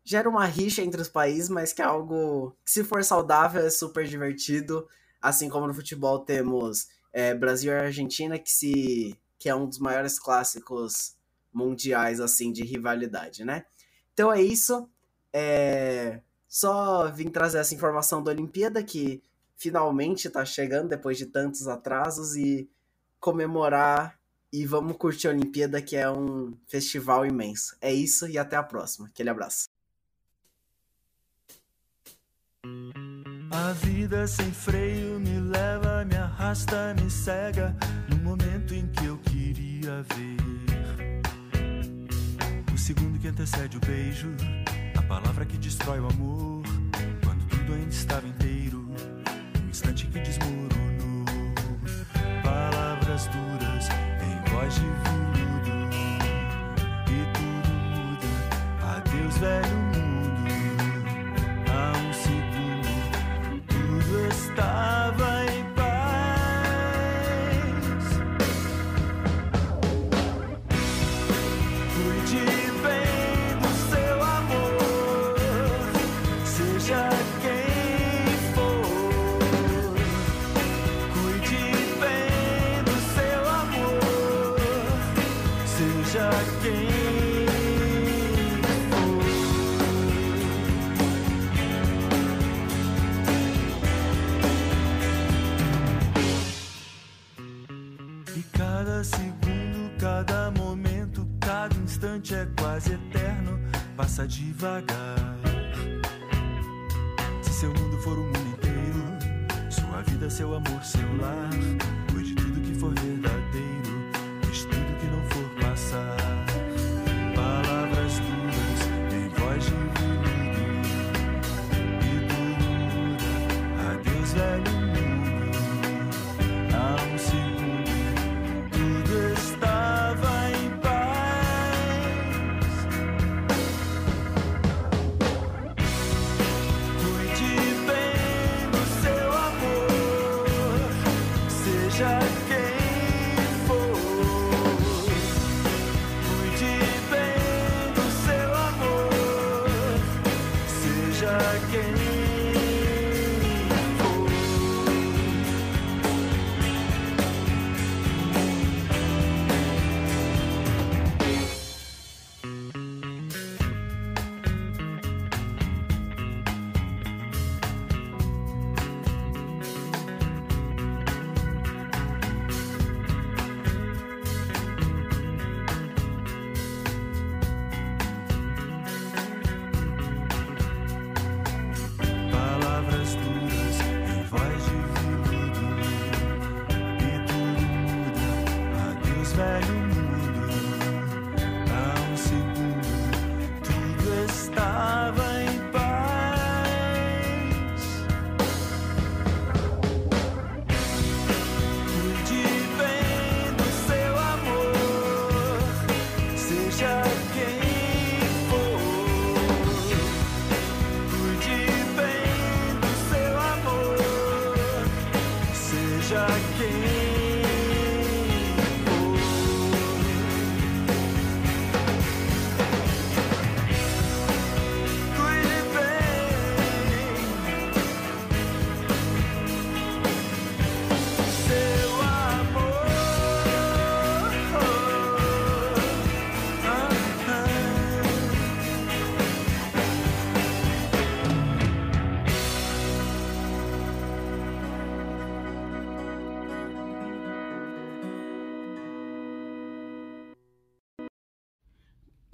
gera 0.03 0.27
uma 0.27 0.47
rixa 0.47 0.81
entre 0.81 0.99
os 0.99 1.09
países, 1.09 1.47
mas 1.47 1.71
que 1.71 1.79
é 1.79 1.85
algo 1.85 2.57
que 2.65 2.71
se 2.71 2.83
for 2.83 3.03
saudável 3.03 3.63
é 3.63 3.69
super 3.69 4.07
divertido. 4.07 4.87
Assim 5.21 5.47
como 5.47 5.67
no 5.67 5.75
futebol 5.75 6.25
temos 6.25 6.87
é, 7.13 7.35
Brasil 7.35 7.71
e 7.71 7.75
Argentina, 7.75 8.39
que 8.39 8.49
se 8.49 9.15
que 9.37 9.47
é 9.47 9.53
um 9.53 9.67
dos 9.67 9.77
maiores 9.77 10.17
clássicos 10.17 11.15
mundiais 11.53 12.19
assim 12.19 12.51
de 12.51 12.63
rivalidade, 12.63 13.45
né? 13.45 13.63
Então 14.11 14.33
é 14.33 14.41
isso. 14.41 14.89
É... 15.31 16.19
Só 16.47 17.09
vim 17.11 17.29
trazer 17.29 17.59
essa 17.59 17.75
informação 17.75 18.23
da 18.23 18.31
Olimpíada 18.31 18.83
que 18.83 19.21
finalmente 19.55 20.27
está 20.27 20.45
chegando 20.45 20.89
depois 20.89 21.17
de 21.17 21.25
tantos 21.25 21.67
atrasos 21.67 22.35
e 22.35 22.69
comemorar 23.19 24.17
e 24.51 24.65
vamos 24.65 24.95
curtir 24.97 25.27
a 25.27 25.31
Olimpíada 25.31 25.81
que 25.81 25.95
é 25.95 26.09
um 26.09 26.53
festival 26.67 27.25
imenso. 27.25 27.75
É 27.81 27.93
isso 27.93 28.27
e 28.27 28.37
até 28.37 28.55
a 28.55 28.63
próxima. 28.63 29.07
Aquele 29.07 29.29
abraço. 29.29 29.67
A 33.51 33.71
vida 33.73 34.27
sem 34.27 34.51
freio 34.51 35.19
me 35.19 35.39
leva, 35.39 36.05
me 36.05 36.15
arrasta, 36.15 36.93
me 36.93 37.09
cega 37.09 37.75
no 38.09 38.17
momento 38.17 38.73
em 38.73 38.87
que 38.91 39.05
eu 39.05 39.17
queria 39.19 40.03
ver. 40.03 40.37
O 42.73 42.77
segundo 42.77 43.19
que 43.19 43.27
antecede 43.27 43.77
o 43.77 43.79
beijo, 43.81 44.29
palavra 45.07 45.45
que 45.45 45.57
destrói 45.57 45.99
o 45.99 46.07
amor, 46.07 46.63
quando 47.23 47.47
tudo 47.47 47.73
ainda 47.73 47.89
estava 47.89 48.27
inteiro, 48.27 48.85
um 49.63 49.69
instante 49.69 50.05
que 50.07 50.19
desmoronou. 50.19 51.25
Palavras 52.43 53.27
duras 53.27 53.87
em 54.21 54.51
voz 54.51 54.75
de 54.75 54.81
veludo, 54.81 55.89
e 57.07 57.25
tudo 57.33 57.69
muda. 57.95 58.27
Adeus, 58.97 59.37
velho 59.37 59.77
mundo. 59.77 60.47
Há 61.71 61.97
um 61.97 62.13
segundo 62.13 63.61
tudo 63.67 64.27
estava 64.27 64.96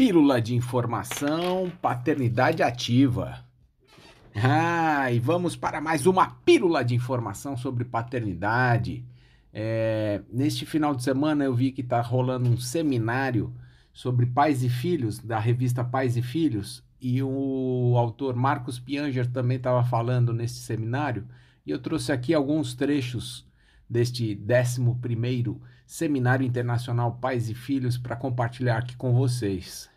Pílula 0.06 0.42
de 0.42 0.54
informação, 0.54 1.72
paternidade 1.82 2.62
ativa. 2.62 3.40
Ah, 4.36 5.10
e 5.10 5.18
vamos 5.18 5.56
para 5.56 5.80
mais 5.80 6.06
uma 6.06 6.28
pílula 6.44 6.84
de 6.84 6.94
informação 6.94 7.56
sobre 7.56 7.86
paternidade. 7.86 9.06
É, 9.54 10.22
neste 10.30 10.66
final 10.66 10.94
de 10.94 11.04
semana 11.04 11.46
eu 11.46 11.56
vi 11.56 11.72
que 11.72 11.80
está 11.80 12.02
rolando 12.02 12.50
um 12.50 12.58
seminário 12.58 13.54
sobre 13.94 14.26
pais 14.26 14.62
e 14.62 14.68
filhos, 14.68 15.20
da 15.20 15.40
revista 15.40 15.86
Pais 15.86 16.18
e 16.18 16.22
Filhos, 16.22 16.84
e 17.00 17.24
o 17.24 17.96
autor 17.98 18.36
Marcos 18.36 18.78
Pianger 18.78 19.32
também 19.32 19.56
estava 19.56 19.86
falando 19.86 20.34
nesse 20.34 20.56
seminário, 20.56 21.26
e 21.66 21.72
eu 21.72 21.80
trouxe 21.80 22.12
aqui 22.12 22.34
alguns 22.34 22.76
trechos 22.76 23.48
deste 23.90 24.36
11º 24.36 25.62
Seminário 25.88 26.46
Internacional 26.46 27.14
Pais 27.22 27.50
e 27.50 27.56
Filhos 27.56 27.98
para 27.98 28.18
compartilhar 28.18 28.80
aqui 28.80 28.98
com 28.98 29.14
vocês. 29.14 29.93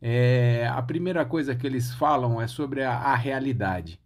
É, 0.00 0.68
a 0.72 0.82
primeira 0.82 1.24
coisa 1.24 1.54
que 1.54 1.66
eles 1.66 1.94
falam 1.94 2.40
é 2.40 2.46
sobre 2.46 2.82
a, 2.82 2.92
a 2.92 3.14
realidade. 3.14 3.98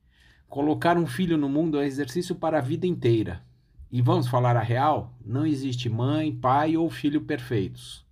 Colocar 0.48 0.96
um 0.96 1.06
filho 1.06 1.36
no 1.36 1.48
mundo 1.48 1.80
é 1.80 1.86
exercício 1.86 2.34
para 2.34 2.58
a 2.58 2.62
vida 2.62 2.86
inteira. 2.86 3.42
E 3.90 4.00
vamos 4.00 4.28
falar 4.28 4.56
a 4.56 4.62
real? 4.62 5.12
Não 5.24 5.44
existe 5.44 5.88
mãe, 5.88 6.32
pai 6.32 6.76
ou 6.76 6.88
filho 6.88 7.22
perfeitos. 7.22 8.04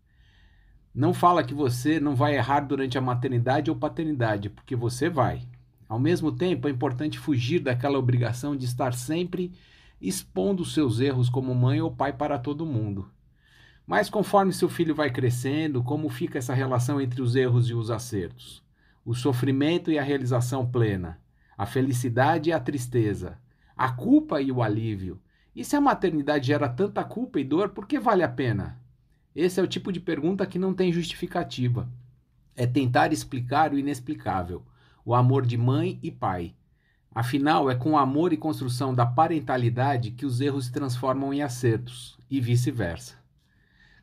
Não 0.94 1.14
fala 1.14 1.44
que 1.44 1.54
você 1.54 2.00
não 2.00 2.16
vai 2.16 2.34
errar 2.34 2.60
durante 2.60 2.98
a 2.98 3.00
maternidade 3.00 3.70
ou 3.70 3.76
paternidade, 3.76 4.50
porque 4.50 4.74
você 4.74 5.08
vai. 5.08 5.42
Ao 5.88 5.98
mesmo 5.98 6.32
tempo, 6.32 6.66
é 6.66 6.70
importante 6.70 7.18
fugir 7.18 7.60
daquela 7.60 7.98
obrigação 7.98 8.56
de 8.56 8.64
estar 8.64 8.92
sempre 8.92 9.52
expondo 10.00 10.64
seus 10.64 11.00
erros 11.00 11.28
como 11.28 11.54
mãe 11.54 11.80
ou 11.80 11.90
pai 11.90 12.12
para 12.12 12.38
todo 12.38 12.66
mundo. 12.66 13.08
Mas 13.88 14.10
conforme 14.10 14.52
seu 14.52 14.68
filho 14.68 14.94
vai 14.94 15.08
crescendo, 15.08 15.82
como 15.82 16.10
fica 16.10 16.36
essa 16.36 16.52
relação 16.52 17.00
entre 17.00 17.22
os 17.22 17.34
erros 17.34 17.70
e 17.70 17.74
os 17.74 17.90
acertos? 17.90 18.62
O 19.02 19.14
sofrimento 19.14 19.90
e 19.90 19.98
a 19.98 20.02
realização 20.02 20.70
plena, 20.70 21.18
a 21.56 21.64
felicidade 21.64 22.50
e 22.50 22.52
a 22.52 22.60
tristeza, 22.60 23.38
a 23.74 23.90
culpa 23.90 24.42
e 24.42 24.52
o 24.52 24.62
alívio. 24.62 25.18
E 25.56 25.64
se 25.64 25.74
a 25.74 25.80
maternidade 25.80 26.48
gera 26.48 26.68
tanta 26.68 27.02
culpa 27.02 27.40
e 27.40 27.44
dor, 27.44 27.70
por 27.70 27.86
que 27.86 27.98
vale 27.98 28.22
a 28.22 28.28
pena? 28.28 28.78
Esse 29.34 29.58
é 29.58 29.62
o 29.62 29.66
tipo 29.66 29.90
de 29.90 30.00
pergunta 30.00 30.44
que 30.44 30.58
não 30.58 30.74
tem 30.74 30.92
justificativa. 30.92 31.88
É 32.54 32.66
tentar 32.66 33.10
explicar 33.10 33.72
o 33.72 33.78
inexplicável, 33.78 34.62
o 35.02 35.14
amor 35.14 35.46
de 35.46 35.56
mãe 35.56 35.98
e 36.02 36.10
pai. 36.10 36.54
Afinal, 37.10 37.70
é 37.70 37.74
com 37.74 37.92
o 37.92 37.96
amor 37.96 38.34
e 38.34 38.36
construção 38.36 38.94
da 38.94 39.06
parentalidade 39.06 40.10
que 40.10 40.26
os 40.26 40.42
erros 40.42 40.66
se 40.66 40.72
transformam 40.72 41.32
em 41.32 41.40
acertos, 41.40 42.18
e 42.30 42.38
vice-versa. 42.38 43.16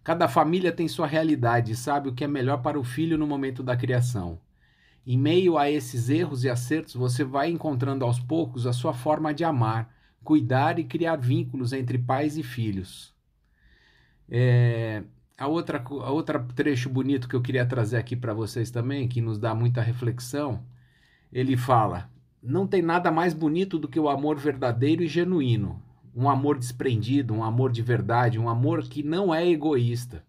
Cada 0.06 0.28
família 0.28 0.72
tem 0.72 0.88
sua 0.88 1.08
realidade 1.08 1.72
e 1.72 1.76
sabe 1.76 2.10
o 2.10 2.13
que 2.13 2.24
é 2.24 2.28
melhor 2.28 2.62
para 2.62 2.80
o 2.80 2.84
filho 2.84 3.18
no 3.18 3.26
momento 3.26 3.63
da 3.63 3.76
criação. 3.76 4.39
Em 5.06 5.18
meio 5.18 5.58
a 5.58 5.68
esses 5.68 6.10
erros 6.12 6.44
e 6.44 6.50
acertos, 6.50 6.94
você 6.94 7.24
vai 7.24 7.50
encontrando 7.50 8.06
aos 8.06 8.20
poucos 8.20 8.68
a 8.68 8.72
sua 8.72 8.94
forma 8.94 9.34
de 9.34 9.44
amar, 9.44 9.91
cuidar 10.24 10.78
e 10.78 10.84
criar 10.84 11.15
vínculos 11.15 11.74
entre 11.74 11.98
pais 11.98 12.38
e 12.38 12.44
filhos. 12.44 13.15
É, 14.30 15.02
a 15.36 15.48
outra 15.48 15.84
a 15.84 16.12
outra 16.12 16.39
trecho 16.56 16.88
bonito 16.88 17.28
que 17.28 17.36
eu 17.36 17.41
queria 17.41 17.65
trazer 17.65 17.98
aqui 17.98 18.15
para 18.15 18.32
vocês 18.32 18.70
também, 18.70 19.08
que 19.08 19.22
nos 19.22 19.39
dá 19.39 19.56
muita 19.56 19.82
reflexão, 19.82 20.63
ele 21.34 21.58
fala: 21.58 22.12
não 22.44 22.68
tem 22.68 22.84
nada 22.84 23.12
mais 23.12 23.34
bonito 23.34 23.80
do 23.80 23.88
que 23.88 24.00
o 24.00 24.08
amor 24.08 24.38
verdadeiro 24.38 25.02
e 25.02 25.08
genuíno, 25.08 25.82
um 26.15 26.30
amor 26.30 26.58
desprendido, 26.58 27.34
um 27.34 27.43
amor 27.43 27.71
de 27.71 27.82
verdade, 27.82 28.39
um 28.39 28.47
amor 28.47 28.84
que 28.84 29.04
não 29.04 29.36
é 29.36 29.45
egoísta. 29.45 30.23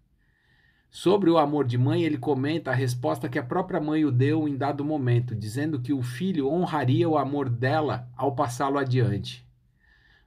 Sobre 0.90 1.30
o 1.30 1.38
amor 1.38 1.66
de 1.66 1.78
mãe, 1.78 2.02
ele 2.02 2.18
comenta 2.18 2.70
a 2.70 2.74
resposta 2.74 3.28
que 3.28 3.38
a 3.38 3.42
própria 3.42 3.80
mãe 3.80 4.04
o 4.04 4.10
deu 4.10 4.48
em 4.48 4.56
dado 4.56 4.84
momento, 4.84 5.34
dizendo 5.34 5.80
que 5.80 5.92
o 5.92 6.02
filho 6.02 6.48
honraria 6.48 7.08
o 7.08 7.18
amor 7.18 7.48
dela 7.48 8.08
ao 8.16 8.34
passá-lo 8.34 8.78
adiante. 8.78 9.46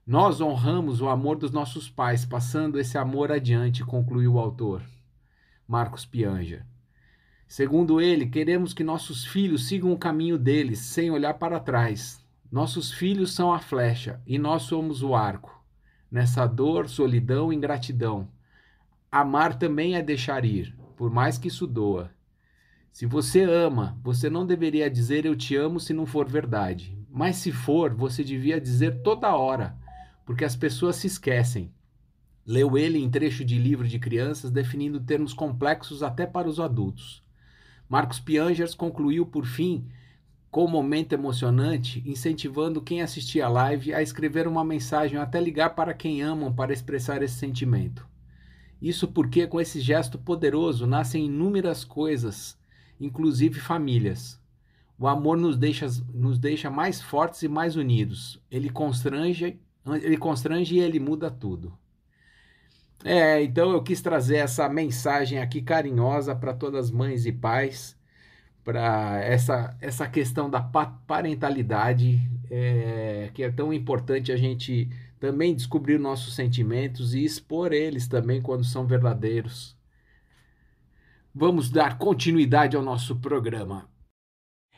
Nós 0.06 0.40
honramos 0.40 1.02
o 1.02 1.10
amor 1.10 1.38
dos 1.38 1.52
nossos 1.52 1.90
pais, 1.90 2.26
passando 2.26 2.80
esse 2.80 2.98
amor 2.98 3.32
adiante, 3.32 3.84
concluiu 3.84 4.34
o 4.34 4.40
autor. 4.40 4.82
Marcos 5.68 6.06
Pianja. 6.06 6.66
Segundo 7.48 8.00
ele, 8.00 8.28
queremos 8.28 8.74
que 8.74 8.84
nossos 8.84 9.26
filhos 9.26 9.68
sigam 9.68 9.92
o 9.92 9.98
caminho 9.98 10.38
deles, 10.38 10.80
sem 10.80 11.12
olhar 11.12 11.34
para 11.34 11.60
trás. 11.60 12.24
Nossos 12.52 12.92
filhos 12.92 13.34
são 13.34 13.54
a 13.54 13.60
flecha 13.60 14.22
e 14.26 14.38
nós 14.38 14.64
somos 14.64 15.04
o 15.04 15.16
arco. 15.16 15.64
Nessa 16.12 16.48
dor, 16.48 16.90
solidão 16.90 17.54
e 17.54 17.56
ingratidão. 17.56 18.28
Amar 19.12 19.58
também 19.58 19.96
é 19.96 20.02
deixar 20.02 20.44
ir, 20.44 20.76
por 20.98 21.12
mais 21.12 21.38
que 21.38 21.48
isso 21.48 21.68
doa. 21.68 22.12
Se 22.92 23.06
você 23.06 23.44
ama, 23.44 23.98
você 24.04 24.30
não 24.30 24.46
deveria 24.46 24.90
dizer 24.90 25.26
eu 25.26 25.36
te 25.36 25.56
amo 25.56 25.80
se 25.80 25.94
não 25.94 26.06
for 26.06 26.28
verdade. 26.28 26.98
Mas 27.10 27.38
se 27.38 27.52
for, 27.52 27.94
você 27.94 28.24
devia 28.24 28.60
dizer 28.60 29.02
toda 29.02 29.36
hora 29.36 29.78
porque 30.30 30.46
as 30.46 30.56
pessoas 30.56 30.96
se 30.98 31.08
esquecem. 31.08 31.74
Leu 32.46 32.78
ele 32.78 33.00
em 33.00 33.10
trecho 33.10 33.44
de 33.44 33.58
livro 33.58 33.88
de 33.88 33.98
crianças, 33.98 34.52
definindo 34.52 35.00
termos 35.00 35.34
complexos 35.34 36.04
até 36.04 36.24
para 36.28 36.48
os 36.48 36.60
adultos. 36.60 37.24
Marcos 37.90 38.20
Piangers 38.20 38.76
concluiu, 38.76 39.26
por 39.26 39.48
fim, 39.48 39.88
com 40.52 40.66
um 40.66 40.70
momento 40.70 41.14
emocionante, 41.14 42.04
incentivando 42.06 42.82
quem 42.82 43.02
assistia 43.02 43.46
a 43.46 43.50
live 43.50 43.94
a 43.94 44.02
escrever 44.02 44.48
uma 44.48 44.64
mensagem 44.64 45.18
ou 45.18 45.24
até 45.24 45.40
ligar 45.40 45.76
para 45.76 45.94
quem 45.94 46.22
amam 46.22 46.54
para 46.54 46.74
expressar 46.74 47.22
esse 47.22 47.36
sentimento. 47.36 48.08
Isso 48.82 49.08
porque, 49.08 49.46
com 49.46 49.60
esse 49.60 49.80
gesto 49.80 50.18
poderoso, 50.18 50.88
nascem 50.88 51.26
inúmeras 51.26 51.84
coisas, 51.84 52.58
inclusive 53.00 53.60
famílias. 53.60 54.40
O 54.98 55.08
amor 55.08 55.38
nos 55.38 55.58
deixa, 55.58 55.88
nos 56.14 56.40
deixa 56.40 56.70
mais 56.70 57.02
fortes 57.02 57.44
e 57.44 57.48
mais 57.48 57.76
unidos. 57.76 58.42
Ele 58.50 58.70
constrange 58.70 59.60
ele 59.98 60.18
constrange 60.18 60.76
e 60.76 60.80
ele 60.80 61.00
muda 61.00 61.32
tudo. 61.32 61.78
É, 63.04 63.42
então 63.42 63.72
eu 63.72 63.82
quis 63.82 64.02
trazer 64.02 64.38
essa 64.38 64.68
mensagem 64.68 65.40
aqui 65.40 65.62
carinhosa 65.62 66.36
para 66.36 66.54
todas 66.54 66.86
as 66.86 66.92
mães 66.92 67.26
e 67.26 67.32
pais, 67.32 67.98
para 68.64 69.20
essa, 69.24 69.76
essa 69.82 70.08
questão 70.08 70.50
da 70.50 70.62
parentalidade, 70.62 72.20
é, 72.50 73.32
que 73.34 73.44
é 73.44 73.52
tão 73.52 73.74
importante 73.74 74.32
a 74.32 74.38
gente 74.38 74.90
também 75.20 75.56
descobrir 75.56 75.98
nossos 75.98 76.36
sentimentos 76.36 77.14
e 77.14 77.24
expor 77.24 77.74
eles 77.74 78.08
também 78.08 78.42
quando 78.42 78.64
são 78.64 78.86
verdadeiros. 78.86 79.78
Vamos 81.34 81.70
dar 81.70 81.98
continuidade 81.98 82.76
ao 82.76 82.84
nosso 82.84 83.16
programa. 83.16 83.88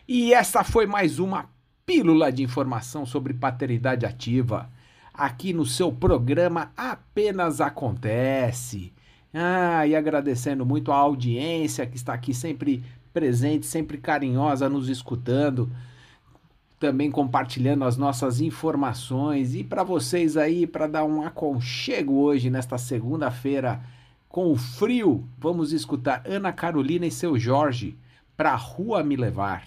E 0.07 0.33
essa 0.33 0.63
foi 0.63 0.85
mais 0.85 1.19
uma 1.19 1.49
pílula 1.85 2.31
de 2.31 2.43
informação 2.43 3.05
sobre 3.05 3.33
paternidade 3.33 4.05
ativa 4.05 4.69
aqui 5.13 5.53
no 5.53 5.65
seu 5.65 5.91
programa 5.91 6.71
Apenas 6.75 7.61
Acontece. 7.61 8.93
Ah, 9.33 9.87
e 9.87 9.95
agradecendo 9.95 10.65
muito 10.65 10.91
a 10.91 10.95
audiência 10.95 11.85
que 11.85 11.95
está 11.95 12.13
aqui 12.13 12.33
sempre 12.33 12.83
presente, 13.13 13.65
sempre 13.65 13.97
carinhosa, 13.97 14.69
nos 14.69 14.89
escutando, 14.89 15.69
também 16.79 17.11
compartilhando 17.11 17.85
as 17.85 17.97
nossas 17.97 18.41
informações. 18.41 19.53
E 19.55 19.63
para 19.63 19.83
vocês 19.83 20.37
aí, 20.37 20.65
para 20.65 20.87
dar 20.87 21.03
um 21.03 21.21
aconchego 21.21 22.13
hoje, 22.15 22.49
nesta 22.49 22.77
segunda-feira, 22.77 23.81
com 24.27 24.51
o 24.51 24.55
frio, 24.55 25.27
vamos 25.37 25.73
escutar 25.73 26.23
Ana 26.25 26.51
Carolina 26.53 27.05
e 27.05 27.11
seu 27.11 27.37
Jorge, 27.37 27.97
Pra 28.35 28.55
Rua 28.55 29.03
Me 29.03 29.15
Levar. 29.15 29.65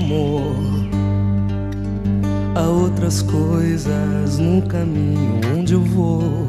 Amor. 0.00 0.56
Há 2.54 2.62
outras 2.62 3.22
coisas 3.22 4.38
no 4.38 4.62
caminho 4.62 5.40
onde 5.56 5.74
eu 5.74 5.82
vou. 5.82 6.48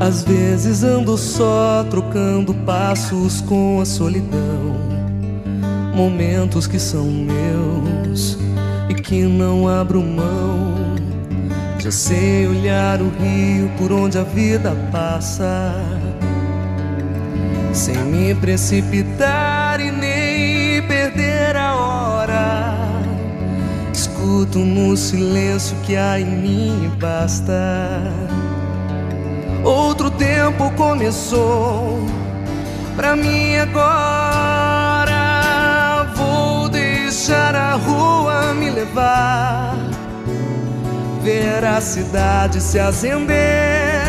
Às 0.00 0.24
vezes 0.24 0.82
ando 0.82 1.16
só, 1.16 1.84
trocando 1.88 2.52
passos 2.66 3.40
com 3.42 3.80
a 3.80 3.84
solidão. 3.84 4.72
Momentos 5.94 6.66
que 6.66 6.78
são 6.78 7.06
meus 7.06 8.36
e 8.88 8.94
que 8.94 9.22
não 9.22 9.68
abro 9.68 10.02
mão. 10.02 10.72
Já 11.78 11.90
sei 11.90 12.46
olhar 12.46 13.00
o 13.00 13.08
rio 13.08 13.70
por 13.76 13.92
onde 13.92 14.16
a 14.16 14.22
vida 14.22 14.72
passa, 14.92 15.74
sem 17.72 17.96
me 18.04 18.34
precipitar 18.36 19.80
e 19.80 19.90
nem 19.90 20.11
Escuto 24.42 24.58
no 24.58 24.96
silêncio 24.96 25.76
que 25.84 25.94
há 25.94 26.18
em 26.18 26.24
mim 26.24 26.90
basta. 26.98 28.02
Outro 29.62 30.10
tempo 30.10 30.68
começou 30.72 32.04
pra 32.96 33.14
mim 33.14 33.54
agora. 33.54 35.12
Vou 36.16 36.68
deixar 36.68 37.54
a 37.54 37.74
rua 37.74 38.52
me 38.54 38.68
levar, 38.68 39.76
ver 41.22 41.64
a 41.64 41.80
cidade 41.80 42.60
se 42.60 42.80
acender. 42.80 44.02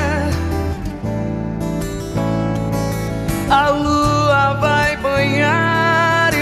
A 3.51 3.69
lua 3.69 4.53
vai 4.59 4.97
banhar 4.97 6.33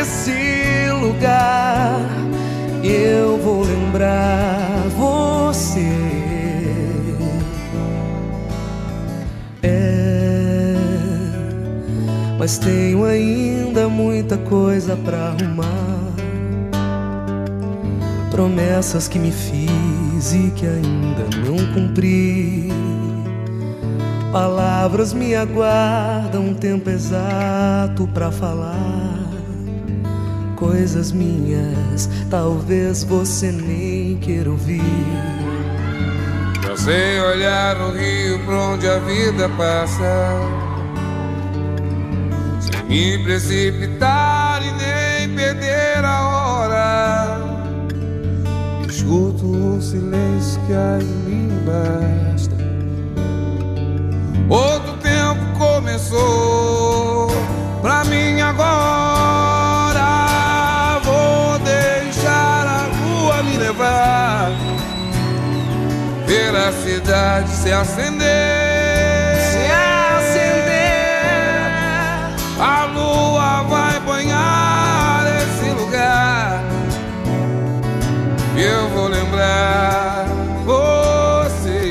lugar 1.02 1.61
eu 1.61 1.61
vou 3.42 3.64
lembrar 3.64 4.88
você. 4.98 5.88
É, 9.64 10.76
mas 12.38 12.58
tenho 12.58 13.04
ainda 13.04 13.88
muita 13.90 14.38
coisa 14.38 14.96
pra 14.96 15.30
arrumar. 15.30 15.68
Promessas 18.30 19.08
que 19.08 19.20
me 19.20 19.32
fiz 19.32 20.34
e 20.34 20.52
que 20.52 20.66
ainda 20.66 21.26
não 21.46 21.74
cumpri. 21.74 22.70
Palavras 24.32 25.14
me 25.14 25.36
aguardam 25.36 26.48
um 26.48 26.54
tempo 26.54 26.90
exato 26.90 28.08
pra 28.14 28.32
falar 28.32 29.21
coisas 30.62 31.12
minhas, 31.12 32.08
talvez 32.30 33.04
você 33.04 33.52
nem 33.52 34.16
queira 34.18 34.52
ouvir. 34.52 34.84
Já 36.64 36.78
sei 36.78 37.20
olhar 37.20 37.82
o 37.82 37.92
rio 37.92 38.38
pra 38.46 38.56
onde 38.56 38.88
a 38.88 39.00
vida 39.00 39.50
passa, 39.58 40.40
sem 42.60 42.84
me 42.84 43.24
precipitar 43.24 44.62
e 44.62 44.72
nem 44.74 45.36
perder 45.36 46.06
a 46.06 46.28
hora. 46.28 47.40
Escuto 48.88 49.48
um 49.48 49.82
silêncio 49.82 50.62
que 50.68 50.74
aí 50.74 51.04
me 51.04 51.52
basta. 51.66 52.56
Outro 54.48 54.81
se 67.50 67.72
acender. 67.72 69.38
Se 69.52 69.72
acender. 70.20 70.72
A 72.60 72.86
lua 72.86 73.64
vai 73.64 74.00
banhar 74.02 75.26
esse 75.42 75.70
lugar. 75.72 76.64
E 78.56 78.62
eu 78.62 78.90
vou 78.90 79.08
lembrar 79.08 80.26
você. 80.66 81.82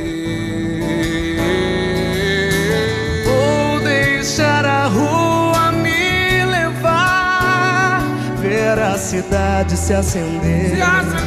Vou 3.24 3.80
deixar 3.80 4.64
a 4.64 4.86
rua 4.86 5.72
me 5.72 6.44
levar, 6.44 8.02
ver 8.38 8.78
a 8.78 8.96
cidade 8.96 9.76
se 9.76 9.92
acender. 9.94 10.76
Se 10.76 10.82
acender, 10.82 11.19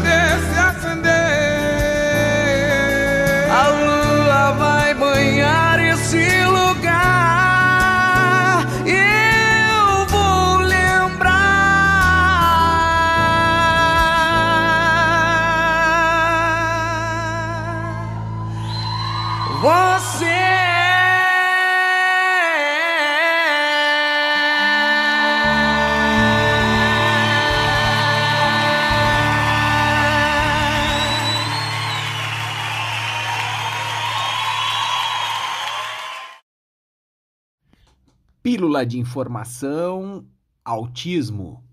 Pílula 38.73 38.87
de 38.87 38.97
informação, 38.97 40.25
autismo. 40.65 41.63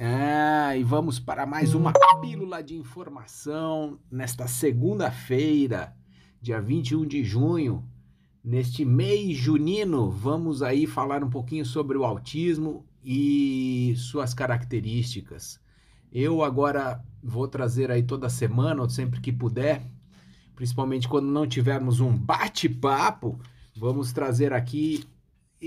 Ah, 0.00 0.74
e 0.74 0.82
vamos 0.82 1.20
para 1.20 1.44
mais 1.44 1.74
uma 1.74 1.92
pílula 2.22 2.62
de 2.62 2.74
informação 2.74 3.98
nesta 4.10 4.48
segunda-feira, 4.48 5.94
dia 6.40 6.58
21 6.58 7.04
de 7.04 7.22
junho. 7.22 7.86
Neste 8.42 8.82
mês 8.82 9.36
junino, 9.36 10.10
vamos 10.10 10.62
aí 10.62 10.86
falar 10.86 11.22
um 11.22 11.28
pouquinho 11.28 11.66
sobre 11.66 11.98
o 11.98 12.04
autismo 12.06 12.86
e 13.04 13.94
suas 13.98 14.32
características. 14.32 15.60
Eu 16.10 16.42
agora 16.42 17.04
vou 17.22 17.46
trazer 17.46 17.90
aí 17.90 18.02
toda 18.02 18.30
semana, 18.30 18.80
ou 18.80 18.88
sempre 18.88 19.20
que 19.20 19.30
puder, 19.30 19.82
principalmente 20.56 21.06
quando 21.06 21.26
não 21.26 21.46
tivermos 21.46 22.00
um 22.00 22.16
bate-papo, 22.16 23.38
vamos 23.76 24.14
trazer 24.14 24.54
aqui 24.54 25.04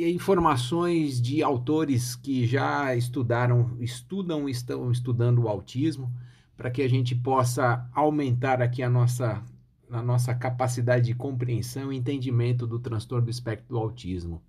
informações 0.06 1.22
de 1.22 1.42
autores 1.42 2.16
que 2.16 2.46
já 2.46 2.96
estudaram, 2.96 3.78
estudam, 3.80 4.48
estão 4.48 4.92
estudando 4.92 5.44
o 5.44 5.48
autismo, 5.48 6.12
para 6.56 6.72
que 6.72 6.82
a 6.82 6.90
gente 6.90 7.16
possa 7.16 7.88
aumentar 7.94 8.62
aqui 8.62 8.82
a 8.82 8.90
nossa, 8.90 9.44
a 9.90 10.02
nossa 10.02 10.34
capacidade 10.34 11.06
de 11.06 11.16
compreensão 11.16 11.94
e 11.94 11.98
entendimento 11.98 12.66
do 12.66 12.80
transtorno 12.80 13.26
do 13.26 13.32
espectro 13.32 13.68
do 13.70 13.78
autismo. 13.78 14.42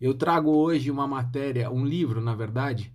Eu 0.00 0.12
trago 0.12 0.50
hoje 0.50 0.90
uma 0.90 1.06
matéria, 1.06 1.70
um 1.70 1.84
livro, 1.84 2.20
na 2.20 2.34
verdade, 2.34 2.92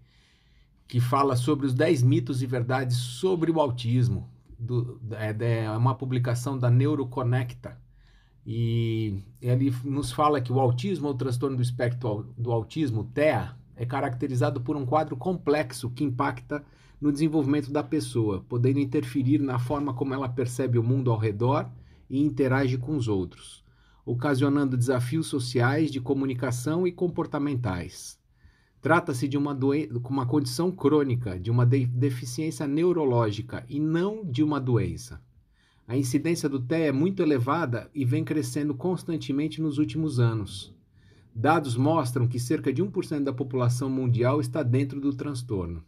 que 0.88 1.00
fala 1.00 1.36
sobre 1.36 1.66
os 1.66 1.74
10 1.74 2.04
mitos 2.04 2.44
e 2.44 2.46
verdades 2.46 2.98
sobre 2.98 3.50
o 3.50 3.60
autismo. 3.60 4.30
Do, 4.60 5.02
é, 5.12 5.64
é 5.64 5.72
uma 5.72 5.96
publicação 5.96 6.60
da 6.60 6.70
Neuroconecta. 6.70 7.80
E 8.46 9.24
ele 9.42 9.74
nos 9.84 10.12
fala 10.12 10.42
que 10.42 10.52
o 10.52 10.60
autismo 10.60 11.08
ou 11.08 11.14
transtorno 11.14 11.58
do 11.58 11.62
espectro 11.62 12.34
do 12.38 12.52
autismo, 12.52 13.04
TEA, 13.14 13.56
é 13.76 13.86
caracterizado 13.86 14.62
por 14.62 14.76
um 14.76 14.86
quadro 14.86 15.16
complexo 15.16 15.90
que 15.90 16.04
impacta 16.04 16.64
no 17.00 17.12
desenvolvimento 17.12 17.72
da 17.72 17.84
pessoa, 17.84 18.46
podendo 18.48 18.80
interferir 18.80 19.40
na 19.40 19.58
forma 19.58 19.94
como 19.94 20.14
ela 20.14 20.30
percebe 20.30 20.78
o 20.78 20.84
mundo 20.84 21.12
ao 21.12 21.18
redor 21.18 21.70
e 22.10 22.22
interage 22.22 22.78
com 22.78 22.96
os 22.96 23.08
outros, 23.08 23.64
ocasionando 24.06 24.78
desafios 24.78 25.28
sociais, 25.28 25.90
de 25.90 26.00
comunicação 26.00 26.86
e 26.86 26.92
comportamentais. 26.92 28.20
Trata-se 28.82 29.28
de 29.28 29.38
uma, 29.38 29.58
uma 30.10 30.26
condição 30.26 30.72
crônica, 30.72 31.40
de 31.40 31.50
uma 31.50 31.66
de 31.66 31.86
deficiência 31.86 32.68
neurológica 32.68 33.64
e 33.70 33.80
não 33.80 34.24
de 34.26 34.44
uma 34.44 34.60
doença. 34.60 35.22
A 35.92 35.98
incidência 35.98 36.48
do 36.48 36.58
TEA 36.58 36.88
é 36.88 36.92
muito 36.94 37.22
elevada 37.22 37.92
e 37.94 38.06
vem 38.06 38.24
crescendo 38.24 38.74
constantemente 38.74 39.62
nos 39.62 39.78
últimos 39.78 40.22
anos. 40.22 40.74
Dados 41.36 41.76
mostram 41.76 42.30
que 42.30 42.40
cerca 42.40 42.72
de 42.72 42.82
1% 42.82 43.26
da 43.26 43.34
população 43.34 43.90
mundial 43.90 44.40
está 44.40 44.64
dentro 44.64 45.02
do 45.02 45.14
transtorno. 45.14 45.84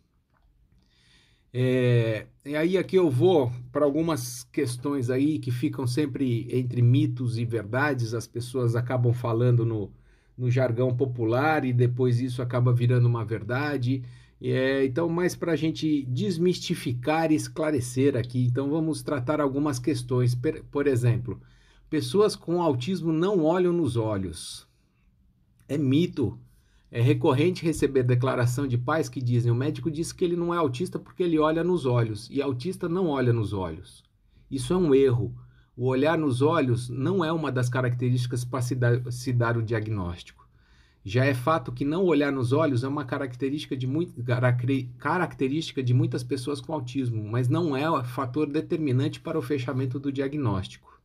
É, 1.54 2.28
e 2.44 2.54
aí 2.54 2.78
aqui 2.78 2.98
eu 2.98 3.10
vou 3.10 3.50
para 3.72 3.86
algumas 3.86 4.44
questões 4.52 5.10
aí 5.10 5.39
que 5.39 5.52
ficam 5.52 5.88
sempre 5.88 6.50
entre 6.52 6.82
mitos 6.82 7.38
e 7.38 7.46
verdades, 7.46 8.13
as 8.13 8.28
pessoas 8.28 8.76
acabam 8.76 9.13
falando 9.13 9.66
no, 9.66 9.89
no 10.38 10.52
jargão 10.52 10.94
popular 10.94 11.63
e 11.63 11.72
depois 11.72 12.20
isso 12.20 12.42
acaba 12.42 12.74
virando 12.74 13.08
uma 13.08 13.24
verdade. 13.24 14.04
É, 14.45 14.84
então, 14.84 15.08
mais 15.08 15.38
para 15.38 15.53
a 15.53 15.56
gente 15.56 16.03
desmistificar 16.03 17.32
e 17.32 17.36
esclarecer 17.36 18.17
aqui, 18.17 18.45
então 18.45 18.69
vamos 18.69 19.01
tratar 19.01 19.39
algumas 19.39 19.79
questões. 19.79 20.38
Por 20.69 20.86
exemplo, 20.86 21.39
pessoas 21.89 22.36
com 22.36 22.62
autismo 22.62 23.13
não 23.13 23.45
olham 23.45 23.71
nos 23.71 23.95
olhos. 23.95 24.67
É 25.65 25.77
mito. 25.77 26.38
É 26.91 27.01
recorrente 27.01 27.63
receber 27.63 28.03
declaração 28.03 28.67
de 28.67 28.77
pais 28.77 29.08
que 29.08 29.21
dizem: 29.21 29.49
o 29.49 29.56
médico 29.56 29.89
disse 29.89 30.13
que 30.13 30.25
ele 30.25 30.36
não 30.36 30.53
é 30.53 30.58
autista 30.58 30.99
porque 30.99 31.23
ele 31.23 31.39
olha 31.39 31.63
nos 31.63 31.86
olhos, 31.86 32.29
e 32.29 32.41
autista 32.41 32.89
não 32.89 33.08
olha 33.08 33.32
nos 33.32 33.53
olhos. 33.53 34.03
Isso 34.51 34.73
é 34.73 34.77
um 34.77 34.93
erro. 34.93 35.34
O 35.75 35.88
olhar 35.88 36.17
nos 36.17 36.41
olhos 36.41 36.89
não 36.89 37.23
é 37.23 37.32
uma 37.32 37.51
das 37.51 37.69
características 37.69 38.43
para 38.43 38.62
se 38.62 38.77
se 39.10 39.32
dar 39.32 39.58
o 39.58 39.63
diagnóstico. 39.63 40.42
Já 41.06 41.26
é 41.26 41.34
fato 41.34 41.72
que 41.72 41.84
não 41.84 42.06
olhar 42.06 42.32
nos 42.32 42.54
olhos 42.54 42.84
é 42.84 42.88
uma 42.88 43.04
característica 43.04 43.76
de, 43.76 43.86
muito, 43.86 44.24
característica 44.98 45.84
de 45.84 45.94
muitas 45.94 46.24
pessoas 46.24 46.62
com 46.62 46.74
autismo, 46.74 47.22
mas 47.30 47.50
não 47.50 47.76
é 47.76 47.89
o 47.89 48.02
fator 48.06 48.48
determinante 48.48 49.20
para 49.20 49.38
o 49.38 49.42
fechamento 49.42 50.00
do 50.00 50.13
diagnóstico. 50.13 50.98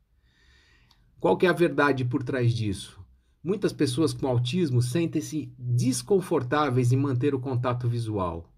Qual 1.18 1.37
que 1.37 1.47
é 1.47 1.49
a 1.49 1.53
verdade 1.53 2.05
por 2.05 2.22
trás 2.22 2.53
disso? 2.53 3.01
Muitas 3.43 3.72
pessoas 3.72 4.14
com 4.14 4.29
autismo 4.29 4.81
sentem-se 4.81 5.53
desconfortáveis 5.59 6.93
em 6.93 6.97
manter 6.97 7.35
o 7.35 7.41
contato 7.41 7.89
visual. 7.89 8.49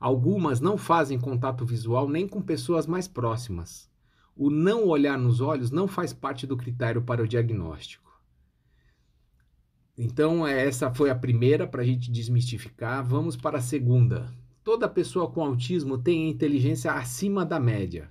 Algumas 0.00 0.60
não 0.60 0.76
fazem 0.76 1.18
contato 1.18 1.64
visual 1.64 2.08
nem 2.08 2.26
com 2.26 2.42
pessoas 2.42 2.88
mais 2.88 3.06
próximas. 3.06 3.88
O 4.34 4.50
não 4.50 4.86
olhar 4.86 5.16
nos 5.16 5.40
olhos 5.40 5.70
não 5.70 5.86
faz 5.86 6.12
parte 6.12 6.44
do 6.44 6.56
critério 6.56 7.02
para 7.02 7.22
o 7.22 7.28
diagnóstico. 7.28 8.07
Então, 10.00 10.46
essa 10.46 10.94
foi 10.94 11.10
a 11.10 11.14
primeira 11.14 11.66
para 11.66 11.82
a 11.82 11.84
gente 11.84 12.08
desmistificar. 12.08 13.04
Vamos 13.04 13.36
para 13.36 13.58
a 13.58 13.60
segunda. 13.60 14.32
Toda 14.62 14.88
pessoa 14.88 15.28
com 15.28 15.44
autismo 15.44 15.98
tem 15.98 16.30
inteligência 16.30 16.92
acima 16.92 17.44
da 17.44 17.58
média. 17.58 18.08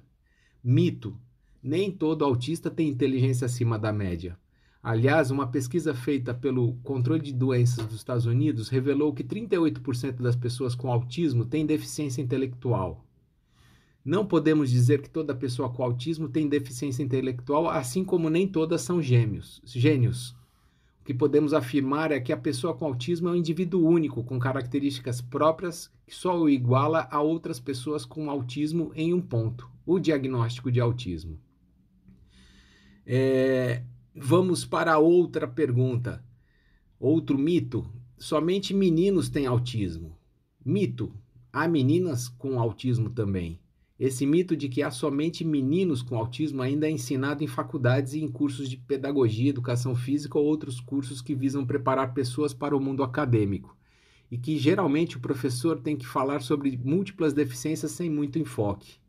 Mito: 0.62 1.18
nem 1.64 1.90
todo 1.90 2.26
autista 2.26 2.70
tem 2.70 2.90
inteligência 2.90 3.46
acima 3.46 3.80
da 3.80 3.94
média. 3.94 4.38
Aliás, 4.84 5.32
uma 5.32 5.48
pesquisa 5.48 5.94
feita 5.94 6.34
pelo 6.34 6.74
Controle 6.84 7.22
de 7.22 7.34
Doenças 7.34 7.86
dos 7.86 7.96
Estados 7.96 8.26
Unidos 8.26 8.68
revelou 8.68 9.14
que 9.14 9.24
38% 9.24 10.22
das 10.22 10.36
pessoas 10.36 10.76
com 10.76 10.92
autismo 10.92 11.46
têm 11.46 11.66
deficiência 11.66 12.22
intelectual. 12.22 13.06
Não 14.04 14.26
podemos 14.26 14.70
dizer 14.70 15.02
que 15.02 15.10
toda 15.10 15.36
pessoa 15.36 15.70
com 15.70 15.84
autismo 15.84 16.30
tem 16.30 16.48
deficiência 16.50 17.04
intelectual, 17.04 17.70
assim 17.70 18.04
como 18.04 18.30
nem 18.30 18.48
todas 18.48 18.82
são 18.82 19.02
gêmeos, 19.02 19.62
gênios. 19.66 20.37
Que 21.08 21.14
podemos 21.14 21.54
afirmar 21.54 22.12
é 22.12 22.20
que 22.20 22.34
a 22.34 22.38
pessoa 22.38 22.76
com 22.76 22.84
autismo 22.84 23.30
é 23.30 23.32
um 23.32 23.36
indivíduo 23.38 23.82
único, 23.88 24.26
com 24.26 24.38
características 24.38 25.22
próprias 25.22 25.90
que 26.06 26.14
só 26.14 26.38
o 26.38 26.50
iguala 26.50 27.08
a 27.10 27.22
outras 27.22 27.62
pessoas 27.62 28.04
com 28.04 28.30
autismo 28.30 28.92
em 28.94 29.14
um 29.14 29.22
ponto: 29.22 29.72
o 29.86 30.00
diagnóstico 30.00 30.70
de 30.70 30.82
autismo. 30.82 31.40
É, 33.06 33.84
vamos 34.14 34.66
para 34.66 35.00
outra 35.00 35.48
pergunta. 35.48 36.22
Outro 37.00 37.38
mito: 37.38 37.90
somente 38.18 38.74
meninos 38.74 39.30
têm 39.30 39.46
autismo. 39.46 40.14
Mito: 40.66 41.14
há 41.54 41.70
meninas 41.70 42.28
com 42.28 42.60
autismo 42.60 43.10
também. 43.10 43.62
Esse 44.00 44.28
mito 44.28 44.56
de 44.56 44.70
que 44.70 44.84
há 44.84 44.92
somente 44.92 45.44
meninos 45.44 46.04
com 46.04 46.16
autismo 46.16 46.62
ainda 46.62 46.88
é 46.88 46.92
ensinado 46.92 47.44
em 47.44 47.48
faculdades 47.48 48.14
e 48.14 48.22
em 48.22 48.28
cursos 48.28 48.70
de 48.70 48.78
pedagogia, 48.78 49.50
educação 49.50 49.96
física 49.96 50.38
ou 50.38 50.46
outros 50.46 50.80
cursos 50.80 51.20
que 51.20 51.34
visam 51.34 51.66
preparar 51.66 52.14
pessoas 52.14 52.54
para 52.54 52.78
o 52.78 52.80
mundo 52.80 53.02
acadêmico. 53.02 53.76
E 54.30 54.38
que 54.38 54.56
geralmente 54.56 55.18
o 55.18 55.20
professor 55.20 55.80
tem 55.80 55.96
que 55.96 56.06
falar 56.06 56.42
sobre 56.42 56.78
múltiplas 56.78 57.34
deficiências 57.34 57.92
sem 57.92 58.08
muito 58.08 58.38
enfoque. 58.38 59.00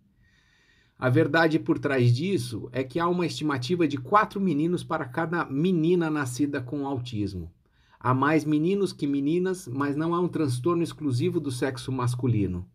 A 0.99 1.11
verdade 1.11 1.59
por 1.59 1.79
trás 1.79 2.11
disso 2.13 2.71
é 2.73 2.83
que 2.83 2.99
há 2.99 3.07
uma 3.07 3.27
estimativa 3.27 3.87
de 3.87 3.99
quatro 3.99 4.41
meninos 4.41 4.83
para 4.83 5.05
cada 5.05 5.45
menina 5.45 6.09
nascida 6.09 6.63
com 6.63 6.87
autismo. 6.87 7.53
Há 8.01 8.15
mais 8.15 8.45
meninos 8.45 8.93
que 8.93 9.07
meninas, 9.07 9.69
mas 9.69 9.97
não 9.97 10.15
há 10.15 10.21
um 10.21 10.29
transtorno 10.29 10.83
exclusivo 10.83 11.39
do 11.39 11.51
sexo 11.51 11.93
masculino. 11.93 12.67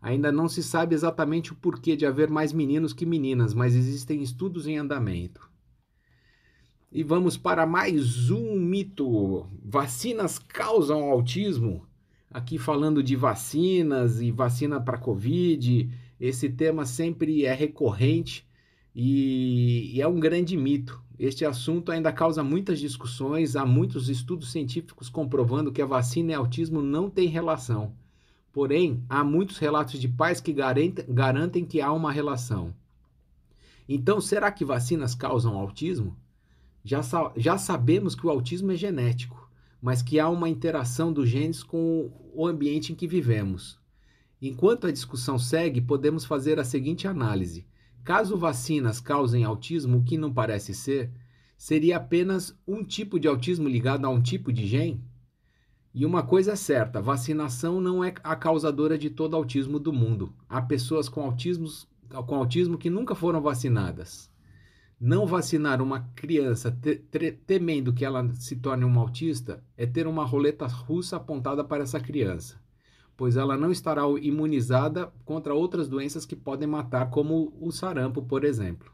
Ainda 0.00 0.30
não 0.30 0.48
se 0.48 0.62
sabe 0.62 0.94
exatamente 0.94 1.52
o 1.52 1.56
porquê 1.56 1.96
de 1.96 2.06
haver 2.06 2.30
mais 2.30 2.52
meninos 2.52 2.92
que 2.92 3.04
meninas, 3.04 3.52
mas 3.52 3.74
existem 3.74 4.22
estudos 4.22 4.66
em 4.66 4.78
andamento. 4.78 5.48
E 6.90 7.02
vamos 7.02 7.36
para 7.36 7.66
mais 7.66 8.30
um 8.30 8.58
mito: 8.58 9.46
vacinas 9.62 10.38
causam 10.38 11.10
autismo? 11.10 11.86
Aqui 12.30 12.58
falando 12.58 13.02
de 13.02 13.16
vacinas 13.16 14.20
e 14.20 14.30
vacina 14.30 14.80
para 14.80 14.98
Covid, 14.98 15.90
esse 16.20 16.48
tema 16.48 16.84
sempre 16.84 17.44
é 17.44 17.52
recorrente 17.52 18.46
e, 18.94 19.90
e 19.94 20.00
é 20.00 20.06
um 20.06 20.20
grande 20.20 20.56
mito. 20.56 21.02
Este 21.18 21.44
assunto 21.44 21.90
ainda 21.90 22.12
causa 22.12 22.44
muitas 22.44 22.78
discussões, 22.78 23.56
há 23.56 23.66
muitos 23.66 24.08
estudos 24.08 24.52
científicos 24.52 25.08
comprovando 25.08 25.72
que 25.72 25.82
a 25.82 25.86
vacina 25.86 26.32
e 26.32 26.34
autismo 26.34 26.80
não 26.80 27.10
têm 27.10 27.28
relação. 27.28 27.92
Porém, 28.52 29.04
há 29.08 29.22
muitos 29.22 29.58
relatos 29.58 30.00
de 30.00 30.08
pais 30.08 30.40
que 30.40 30.52
garantem 30.52 31.64
que 31.64 31.80
há 31.80 31.92
uma 31.92 32.10
relação. 32.10 32.74
Então, 33.88 34.20
será 34.20 34.50
que 34.50 34.64
vacinas 34.64 35.14
causam 35.14 35.56
autismo? 35.56 36.16
Já, 36.84 37.00
já 37.36 37.58
sabemos 37.58 38.14
que 38.14 38.26
o 38.26 38.30
autismo 38.30 38.72
é 38.72 38.76
genético, 38.76 39.50
mas 39.80 40.02
que 40.02 40.18
há 40.18 40.28
uma 40.28 40.48
interação 40.48 41.12
dos 41.12 41.28
genes 41.28 41.62
com 41.62 42.10
o 42.34 42.46
ambiente 42.46 42.92
em 42.92 42.94
que 42.94 43.06
vivemos. 43.06 43.78
Enquanto 44.40 44.86
a 44.86 44.92
discussão 44.92 45.38
segue, 45.38 45.80
podemos 45.80 46.24
fazer 46.24 46.58
a 46.58 46.64
seguinte 46.64 47.08
análise: 47.08 47.66
caso 48.04 48.36
vacinas 48.36 49.00
causem 49.00 49.44
autismo, 49.44 49.98
o 49.98 50.04
que 50.04 50.16
não 50.16 50.32
parece 50.32 50.74
ser, 50.74 51.10
seria 51.56 51.96
apenas 51.96 52.56
um 52.66 52.84
tipo 52.84 53.18
de 53.18 53.26
autismo 53.26 53.68
ligado 53.68 54.04
a 54.04 54.08
um 54.08 54.22
tipo 54.22 54.52
de 54.52 54.66
gene? 54.66 55.02
E 55.94 56.04
uma 56.04 56.22
coisa 56.22 56.52
é 56.52 56.56
certa: 56.56 57.00
vacinação 57.00 57.80
não 57.80 58.04
é 58.04 58.14
a 58.22 58.36
causadora 58.36 58.98
de 58.98 59.10
todo 59.10 59.34
autismo 59.34 59.78
do 59.78 59.92
mundo. 59.92 60.32
Há 60.48 60.60
pessoas 60.60 61.08
com, 61.08 61.22
autismos, 61.22 61.88
com 62.26 62.34
autismo 62.34 62.78
que 62.78 62.90
nunca 62.90 63.14
foram 63.14 63.40
vacinadas. 63.40 64.30
Não 65.00 65.26
vacinar 65.26 65.80
uma 65.80 66.00
criança 66.14 66.72
te, 66.72 66.96
te, 66.96 67.32
temendo 67.32 67.92
que 67.92 68.04
ela 68.04 68.28
se 68.34 68.56
torne 68.56 68.84
uma 68.84 69.00
autista 69.00 69.62
é 69.76 69.86
ter 69.86 70.08
uma 70.08 70.24
roleta 70.24 70.66
russa 70.66 71.16
apontada 71.16 71.62
para 71.62 71.84
essa 71.84 72.00
criança, 72.00 72.60
pois 73.16 73.36
ela 73.36 73.56
não 73.56 73.70
estará 73.70 74.02
imunizada 74.20 75.12
contra 75.24 75.54
outras 75.54 75.88
doenças 75.88 76.26
que 76.26 76.34
podem 76.34 76.66
matar, 76.66 77.10
como 77.10 77.56
o 77.60 77.70
sarampo, 77.70 78.22
por 78.22 78.44
exemplo. 78.44 78.92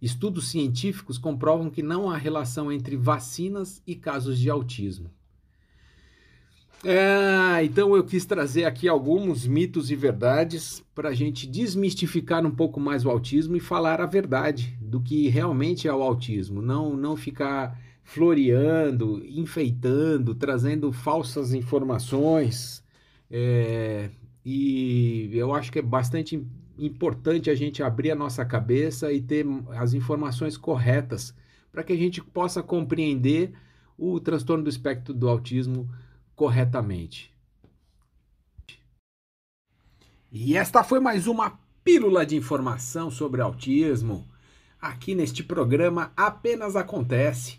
Estudos 0.00 0.48
científicos 0.48 1.18
comprovam 1.18 1.68
que 1.68 1.82
não 1.82 2.10
há 2.10 2.16
relação 2.16 2.72
entre 2.72 2.96
vacinas 2.96 3.82
e 3.86 3.94
casos 3.94 4.38
de 4.38 4.48
autismo. 4.48 5.10
É, 6.82 7.62
então 7.62 7.94
eu 7.94 8.02
quis 8.02 8.24
trazer 8.24 8.64
aqui 8.64 8.88
alguns 8.88 9.46
mitos 9.46 9.90
e 9.90 9.96
verdades 9.96 10.82
para 10.94 11.10
a 11.10 11.14
gente 11.14 11.46
desmistificar 11.46 12.44
um 12.46 12.50
pouco 12.50 12.80
mais 12.80 13.04
o 13.04 13.10
autismo 13.10 13.54
e 13.54 13.60
falar 13.60 14.00
a 14.00 14.06
verdade 14.06 14.78
do 14.80 14.98
que 14.98 15.28
realmente 15.28 15.86
é 15.86 15.92
o 15.92 16.02
autismo, 16.02 16.62
não, 16.62 16.96
não 16.96 17.16
ficar 17.16 17.78
floreando, 18.02 19.22
enfeitando, 19.26 20.34
trazendo 20.34 20.90
falsas 20.90 21.52
informações. 21.52 22.82
É, 23.30 24.10
e 24.44 25.30
eu 25.34 25.54
acho 25.54 25.70
que 25.70 25.78
é 25.78 25.82
bastante 25.82 26.42
importante 26.78 27.50
a 27.50 27.54
gente 27.54 27.82
abrir 27.82 28.10
a 28.10 28.16
nossa 28.16 28.42
cabeça 28.42 29.12
e 29.12 29.20
ter 29.20 29.46
as 29.76 29.92
informações 29.92 30.56
corretas 30.56 31.34
para 31.70 31.84
que 31.84 31.92
a 31.92 31.96
gente 31.96 32.22
possa 32.22 32.62
compreender 32.62 33.52
o 33.98 34.18
transtorno 34.18 34.64
do 34.64 34.70
espectro 34.70 35.12
do 35.12 35.28
autismo 35.28 35.86
corretamente. 36.40 37.30
E 40.32 40.56
esta 40.56 40.82
foi 40.82 40.98
mais 40.98 41.26
uma 41.26 41.60
pílula 41.84 42.24
de 42.24 42.34
informação 42.34 43.10
sobre 43.10 43.42
autismo. 43.42 44.26
Aqui 44.80 45.14
neste 45.14 45.44
programa 45.44 46.10
apenas 46.16 46.76
acontece. 46.76 47.58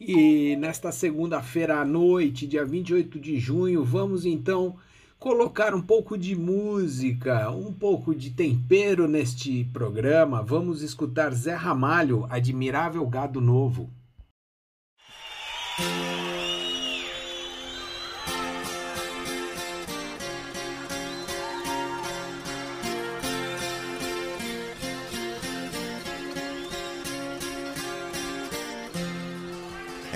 E 0.00 0.56
nesta 0.56 0.90
segunda-feira 0.90 1.78
à 1.78 1.84
noite, 1.84 2.48
dia 2.48 2.64
28 2.64 3.20
de 3.20 3.38
junho, 3.38 3.84
vamos 3.84 4.26
então 4.26 4.76
colocar 5.16 5.72
um 5.72 5.80
pouco 5.80 6.18
de 6.18 6.34
música, 6.34 7.48
um 7.52 7.72
pouco 7.72 8.12
de 8.12 8.30
tempero 8.30 9.06
neste 9.06 9.62
programa. 9.66 10.42
Vamos 10.42 10.82
escutar 10.82 11.32
Zé 11.32 11.54
Ramalho, 11.54 12.26
Admirável 12.28 13.06
Gado 13.06 13.40
Novo. 13.40 13.88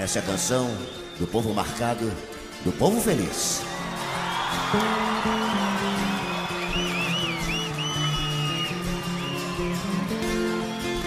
Essa 0.04 0.18
é 0.18 0.22
a 0.22 0.24
canção 0.26 0.68
do 1.18 1.26
povo 1.26 1.54
marcado, 1.54 2.12
do 2.62 2.70
povo 2.72 3.00
feliz. 3.00 3.62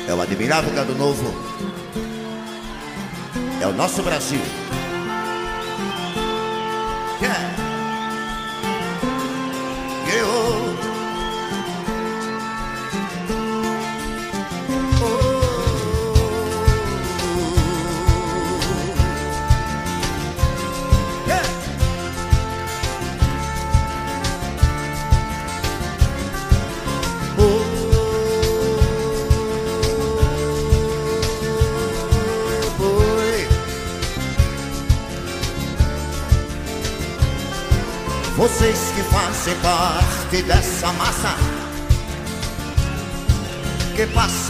É 0.07 0.13
o 0.15 0.19
admirável 0.19 0.73
gado 0.73 0.95
novo. 0.95 1.31
É 3.61 3.67
o 3.67 3.73
nosso 3.73 4.01
Brasil. 4.01 4.41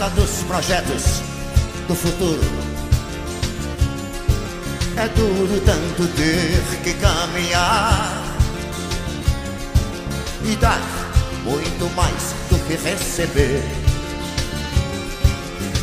Dos 0.06 0.44
projetos 0.44 1.22
do 1.88 1.94
futuro. 1.94 2.40
É 4.96 5.08
duro 5.08 5.60
tanto 5.64 6.06
ter 6.14 6.82
que 6.84 6.94
caminhar 6.94 8.22
e 10.44 10.54
dar 10.56 10.80
muito 11.42 11.92
mais 11.96 12.34
do 12.48 12.58
que 12.66 12.74
receber. 12.74 13.60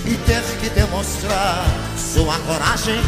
E 0.06 0.16
ter 0.26 0.44
que 0.62 0.70
demonstrar 0.70 1.66
sua 1.98 2.40
coragem 2.40 3.02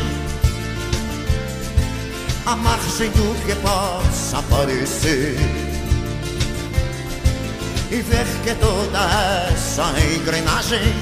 à 2.45 2.55
margem 2.55 3.09
do 3.11 3.45
que 3.45 3.55
possa 3.55 4.39
aparecer 4.39 5.66
e 7.89 8.01
ver 8.01 8.25
que 8.43 8.53
toda 8.55 8.99
essa 9.51 9.83
engrenagem 10.13 10.93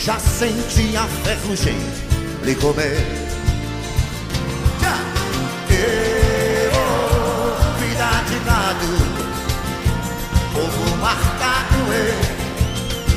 já 0.00 0.18
sente 0.18 0.96
a 0.96 1.04
ferrugem 1.24 1.78
lhe 2.42 2.54
comer. 2.54 3.26
Eu, 5.68 6.72
vida 7.78 8.10
de 8.28 8.38
gado, 8.46 8.92
povo 10.54 10.96
marcado, 10.96 11.80
eu, 11.92 12.18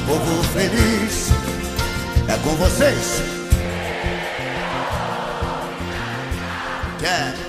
povo 0.07 0.43
feliz, 0.53 1.29
é 2.27 2.37
com 2.43 2.55
vocês. 2.55 3.39
Yeah. 7.01 7.48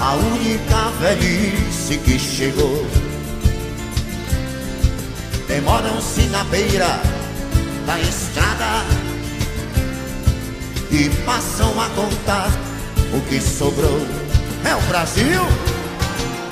A 0.00 0.14
única 0.14 0.90
velhice 0.98 1.98
que 1.98 2.18
chegou. 2.18 2.86
Demoram-se 5.46 6.22
na 6.28 6.42
beira 6.44 7.00
da 7.86 8.00
estrada 8.00 8.84
e 10.90 11.10
passam 11.26 11.70
a 11.80 11.88
contar 11.90 12.50
o 13.12 13.20
que 13.28 13.40
sobrou. 13.40 14.00
É 14.64 14.74
o 14.74 14.80
Brasil? 14.88 15.42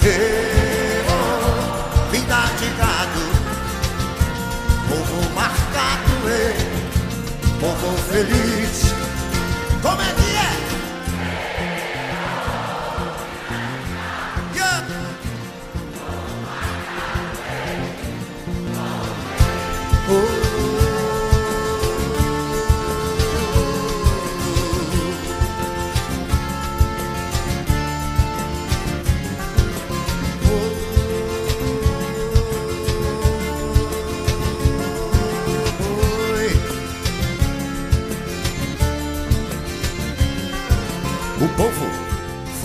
Ê, 0.05 1.03
oh, 1.09 2.11
vida 2.11 2.42
de 2.59 2.66
gado, 2.76 3.24
povo 4.88 5.34
marcado, 5.34 6.28
ê, 6.28 6.55
povo 7.61 7.96
feliz. 8.11 8.92
Como 9.82 10.03
é 10.03 10.12
que 10.14 10.36
é? 10.36 10.57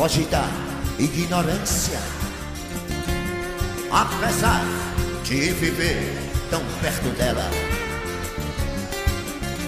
Foge 0.03 0.25
da 0.25 0.45
ignorância, 0.99 1.97
apesar 3.89 4.61
de 5.23 5.51
viver 5.53 6.13
tão 6.49 6.61
perto 6.81 7.07
dela. 7.17 7.49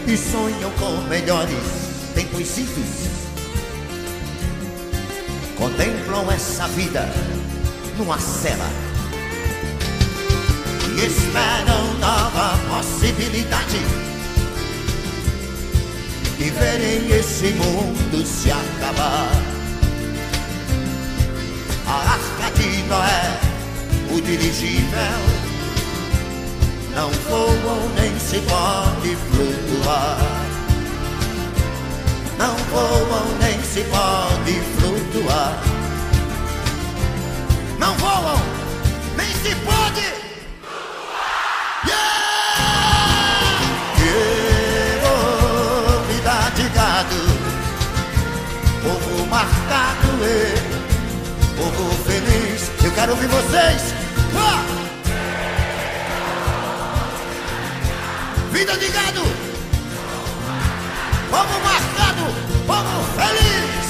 E 0.05 0.17
sonham 0.17 0.69
com 0.71 0.91
melhores 1.07 2.11
tempos 2.13 2.57
idos. 2.57 3.07
Contemplam 5.57 6.29
essa 6.29 6.67
vida 6.67 7.09
numa 7.97 8.19
cela 8.19 8.69
e 10.97 11.05
esperam 11.05 11.93
nova 12.01 12.59
possibilidade 12.75 13.79
de 16.37 16.49
verem 16.49 17.09
esse 17.17 17.53
mundo 17.53 18.25
se 18.25 18.51
acabar. 18.51 19.44
A 21.87 21.93
arca 21.93 22.51
de 22.57 22.83
Noé, 22.83 23.39
o 24.11 24.21
dirigível, 24.21 25.21
não 26.95 27.09
voam 27.09 27.89
nem 27.95 28.19
se 28.19 28.39
pode 28.39 29.15
flutuar. 29.15 30.17
Não 32.37 32.55
voam 32.71 33.37
nem 33.39 33.61
se 33.63 33.81
pode 33.83 34.61
flutuar. 34.77 35.61
Não 37.79 37.93
voam 37.95 38.41
nem 39.17 39.27
se 39.27 39.55
pode. 39.63 39.75
Chegou 41.85 42.14
quero 53.05 53.13
ouvir 53.13 53.27
vocês. 53.27 53.93
Ah! 54.35 54.65
Vida 58.51 58.75
de 58.77 58.87
gado, 58.87 59.21
povo 61.29 61.59
marcado, 61.63 62.25
feliz, 62.65 63.03
feliz, 63.15 63.84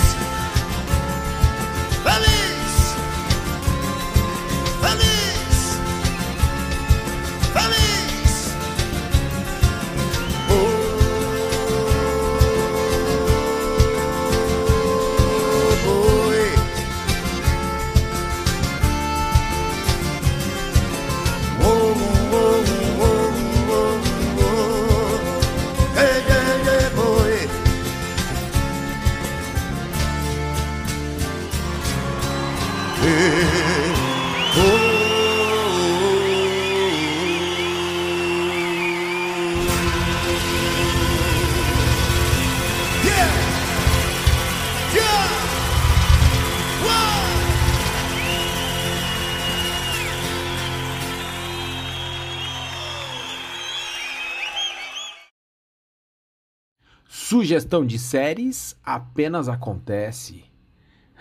Sugestão 57.36 57.86
de 57.86 57.99
séries 57.99 58.77
apenas 58.81 59.49
acontece. 59.49 60.45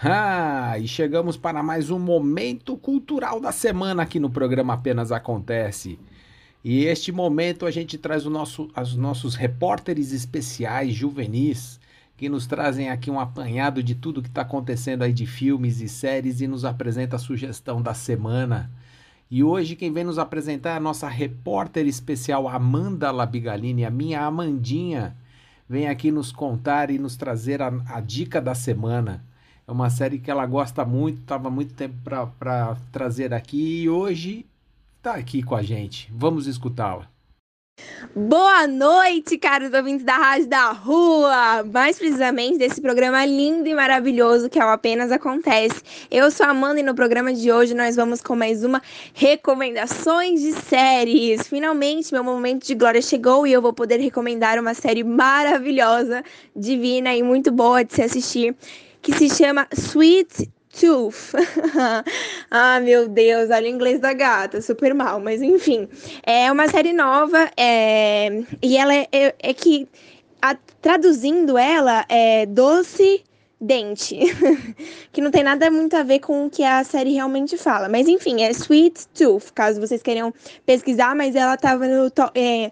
Ah, 0.00 0.78
e 0.78 0.86
chegamos 0.86 1.36
para 1.36 1.60
mais 1.60 1.90
um 1.90 1.98
momento 1.98 2.76
cultural 2.76 3.40
da 3.40 3.50
semana 3.50 4.04
aqui 4.04 4.20
no 4.20 4.30
programa 4.30 4.74
Apenas 4.74 5.10
Acontece. 5.10 5.98
E 6.62 6.84
este 6.84 7.10
momento 7.10 7.66
a 7.66 7.70
gente 7.72 7.98
traz 7.98 8.24
nosso, 8.26 8.70
os 8.80 8.94
nossos 8.94 9.34
repórteres 9.34 10.12
especiais 10.12 10.94
juvenis 10.94 11.80
que 12.16 12.28
nos 12.28 12.46
trazem 12.46 12.90
aqui 12.90 13.10
um 13.10 13.18
apanhado 13.18 13.82
de 13.82 13.96
tudo 13.96 14.22
que 14.22 14.28
está 14.28 14.42
acontecendo 14.42 15.02
aí 15.02 15.12
de 15.12 15.26
filmes 15.26 15.80
e 15.80 15.88
séries 15.88 16.40
e 16.40 16.46
nos 16.46 16.64
apresenta 16.64 17.16
a 17.16 17.18
sugestão 17.18 17.82
da 17.82 17.92
semana. 17.92 18.70
E 19.28 19.42
hoje 19.42 19.74
quem 19.74 19.92
vem 19.92 20.04
nos 20.04 20.20
apresentar 20.20 20.74
é 20.74 20.76
a 20.76 20.80
nossa 20.80 21.08
repórter 21.08 21.88
especial 21.88 22.46
Amanda 22.46 23.10
Labigalini, 23.10 23.84
a 23.84 23.90
minha 23.90 24.24
Amandinha, 24.24 25.16
vem 25.68 25.88
aqui 25.88 26.10
nos 26.10 26.30
contar 26.32 26.90
e 26.90 26.98
nos 26.98 27.16
trazer 27.16 27.62
a, 27.62 27.72
a 27.86 28.00
dica 28.00 28.40
da 28.40 28.54
semana. 28.54 29.24
É 29.66 29.72
uma 29.72 29.88
série 29.88 30.18
que 30.18 30.30
ela 30.30 30.44
gosta 30.46 30.84
muito, 30.84 31.20
estava 31.20 31.50
muito 31.50 31.74
tempo 31.74 31.96
para 32.04 32.76
trazer 32.92 33.32
aqui 33.32 33.82
e 33.82 33.88
hoje 33.88 34.46
está 34.98 35.14
aqui 35.14 35.42
com 35.42 35.54
a 35.54 35.62
gente. 35.62 36.12
Vamos 36.14 36.46
escutá-la. 36.46 37.13
Boa 38.16 38.68
noite, 38.68 39.36
caros 39.36 39.72
ouvintes 39.72 40.04
da 40.04 40.16
Rádio 40.16 40.46
da 40.46 40.70
Rua! 40.70 41.64
Mais 41.64 41.98
precisamente 41.98 42.58
desse 42.58 42.80
programa 42.80 43.26
lindo 43.26 43.68
e 43.68 43.74
maravilhoso 43.74 44.48
que 44.48 44.56
é 44.56 44.64
o 44.64 44.68
Apenas 44.68 45.10
Acontece. 45.10 45.82
Eu 46.08 46.30
sou 46.30 46.46
a 46.46 46.50
Amanda 46.50 46.78
e 46.78 46.82
no 46.84 46.94
programa 46.94 47.34
de 47.34 47.50
hoje 47.50 47.74
nós 47.74 47.96
vamos 47.96 48.20
com 48.20 48.36
mais 48.36 48.62
uma 48.62 48.80
recomendações 49.12 50.40
de 50.40 50.52
séries. 50.52 51.48
Finalmente, 51.48 52.12
meu 52.12 52.22
momento 52.22 52.64
de 52.64 52.76
glória 52.76 53.02
chegou 53.02 53.48
e 53.48 53.52
eu 53.52 53.60
vou 53.60 53.72
poder 53.72 53.98
recomendar 53.98 54.60
uma 54.60 54.74
série 54.74 55.02
maravilhosa, 55.02 56.22
divina 56.54 57.12
e 57.16 57.22
muito 57.22 57.50
boa 57.50 57.84
de 57.84 57.94
se 57.94 58.02
assistir, 58.02 58.54
que 59.02 59.12
se 59.12 59.28
chama 59.28 59.66
Sweet 59.72 60.53
Tooth. 60.78 61.32
ah, 62.50 62.80
meu 62.80 63.08
Deus, 63.08 63.50
olha 63.50 63.66
o 63.66 63.70
inglês 63.70 64.00
da 64.00 64.12
gata, 64.12 64.60
super 64.60 64.94
mal, 64.94 65.20
mas 65.20 65.40
enfim. 65.42 65.88
É 66.22 66.50
uma 66.50 66.68
série 66.68 66.92
nova 66.92 67.50
é, 67.56 68.42
e 68.62 68.76
ela 68.76 68.94
é, 68.94 69.08
é, 69.12 69.34
é 69.38 69.54
que, 69.54 69.88
a- 70.42 70.56
traduzindo 70.80 71.56
ela, 71.56 72.04
é 72.08 72.46
Doce 72.46 73.22
dente, 73.60 74.18
que 75.10 75.20
não 75.20 75.30
tem 75.30 75.42
nada 75.42 75.70
muito 75.70 75.96
a 75.96 76.02
ver 76.02 76.18
com 76.18 76.46
o 76.46 76.50
que 76.50 76.62
a 76.62 76.84
série 76.84 77.14
realmente 77.14 77.56
fala. 77.56 77.88
Mas 77.88 78.08
enfim, 78.08 78.42
é 78.42 78.50
Sweet 78.50 79.08
Tooth, 79.08 79.52
caso 79.54 79.80
vocês 79.80 80.02
queiram 80.02 80.34
pesquisar, 80.66 81.14
mas 81.14 81.34
ela 81.34 81.56
tava 81.56 81.86
no 81.86 82.10
é, 82.34 82.70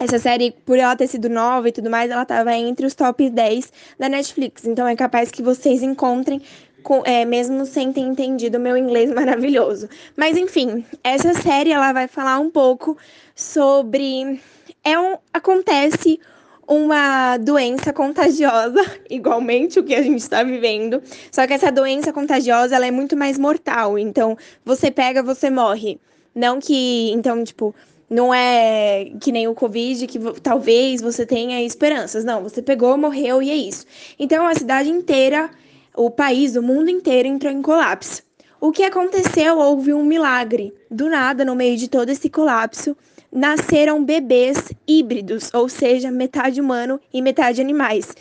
essa 0.00 0.18
série, 0.18 0.52
por 0.64 0.78
ela 0.78 0.94
ter 0.94 1.08
sido 1.08 1.28
nova 1.28 1.68
e 1.68 1.72
tudo 1.72 1.90
mais, 1.90 2.10
ela 2.10 2.24
tava 2.24 2.54
entre 2.54 2.86
os 2.86 2.94
top 2.94 3.28
10 3.28 3.72
da 3.98 4.08
Netflix. 4.08 4.64
Então 4.64 4.86
é 4.86 4.94
capaz 4.94 5.30
que 5.30 5.42
vocês 5.42 5.82
encontrem 5.82 6.40
com, 6.82 7.02
é, 7.04 7.24
mesmo 7.24 7.66
sem 7.66 7.92
ter 7.92 8.00
entendido 8.00 8.58
o 8.58 8.60
meu 8.60 8.76
inglês 8.76 9.10
maravilhoso. 9.14 9.88
Mas 10.16 10.36
enfim, 10.36 10.84
essa 11.02 11.34
série 11.34 11.70
ela 11.70 11.92
vai 11.92 12.08
falar 12.08 12.38
um 12.38 12.50
pouco 12.50 12.96
sobre 13.34 14.40
é 14.84 14.98
um 14.98 15.16
acontece 15.32 16.20
uma 16.68 17.38
doença 17.38 17.94
contagiosa, 17.94 18.84
igualmente 19.08 19.80
o 19.80 19.84
que 19.84 19.94
a 19.94 20.02
gente 20.02 20.20
está 20.20 20.42
vivendo. 20.42 21.02
Só 21.32 21.46
que 21.46 21.54
essa 21.54 21.72
doença 21.72 22.12
contagiosa 22.12 22.76
ela 22.76 22.86
é 22.86 22.90
muito 22.90 23.16
mais 23.16 23.38
mortal. 23.38 23.98
Então, 23.98 24.36
você 24.64 24.90
pega, 24.90 25.22
você 25.22 25.48
morre. 25.48 25.98
Não 26.34 26.60
que, 26.60 27.10
então, 27.12 27.42
tipo, 27.42 27.74
não 28.08 28.32
é 28.32 29.10
que 29.20 29.32
nem 29.32 29.48
o 29.48 29.54
Covid, 29.54 30.06
que 30.06 30.18
talvez 30.42 31.00
você 31.00 31.24
tenha 31.24 31.62
esperanças. 31.62 32.22
Não, 32.22 32.42
você 32.42 32.60
pegou, 32.60 32.98
morreu 32.98 33.42
e 33.42 33.50
é 33.50 33.56
isso. 33.56 33.86
Então, 34.18 34.46
a 34.46 34.54
cidade 34.54 34.90
inteira, 34.90 35.50
o 35.98 36.10
país, 36.10 36.54
o 36.54 36.62
mundo 36.62 36.88
inteiro 36.88 37.26
entrou 37.26 37.52
em 37.52 37.60
colapso. 37.60 38.22
O 38.60 38.70
que 38.70 38.84
aconteceu? 38.84 39.58
Houve 39.58 39.92
um 39.92 40.04
milagre. 40.04 40.72
Do 40.88 41.08
nada, 41.08 41.44
no 41.44 41.56
meio 41.56 41.76
de 41.76 41.88
todo 41.88 42.08
esse 42.10 42.30
colapso, 42.30 42.96
nasceram 43.32 44.04
bebês 44.04 44.72
híbridos, 44.86 45.50
ou 45.52 45.68
seja, 45.68 46.10
metade 46.10 46.60
humano 46.60 47.00
e 47.12 47.20
metade 47.20 47.60
animais. 47.60 48.14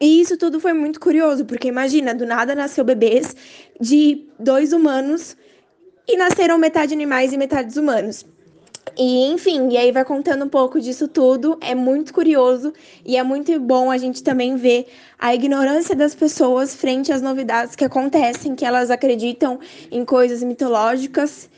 E 0.00 0.20
isso 0.20 0.36
tudo 0.36 0.58
foi 0.58 0.72
muito 0.72 0.98
curioso, 0.98 1.44
porque 1.44 1.68
imagina, 1.68 2.12
do 2.12 2.26
nada 2.26 2.52
nasceu 2.52 2.84
bebês 2.84 3.36
de 3.80 4.26
dois 4.36 4.72
humanos 4.72 5.36
e 6.08 6.16
nasceram 6.16 6.58
metade 6.58 6.92
animais 6.92 7.32
e 7.32 7.38
metade 7.38 7.78
humanos. 7.78 8.26
E 8.96 9.26
enfim, 9.26 9.68
e 9.70 9.76
aí 9.76 9.92
vai 9.92 10.04
contando 10.04 10.44
um 10.44 10.48
pouco 10.48 10.80
disso 10.80 11.08
tudo. 11.08 11.58
É 11.60 11.74
muito 11.74 12.12
curioso 12.12 12.72
e 13.04 13.16
é 13.16 13.22
muito 13.22 13.58
bom 13.60 13.90
a 13.90 13.98
gente 13.98 14.22
também 14.22 14.56
ver 14.56 14.86
a 15.18 15.34
ignorância 15.34 15.94
das 15.94 16.14
pessoas 16.14 16.74
frente 16.74 17.12
às 17.12 17.22
novidades 17.22 17.76
que 17.76 17.84
acontecem, 17.84 18.54
que 18.54 18.64
elas 18.64 18.90
acreditam 18.90 19.58
em 19.90 20.04
coisas 20.04 20.42
mitológicas 20.42 21.48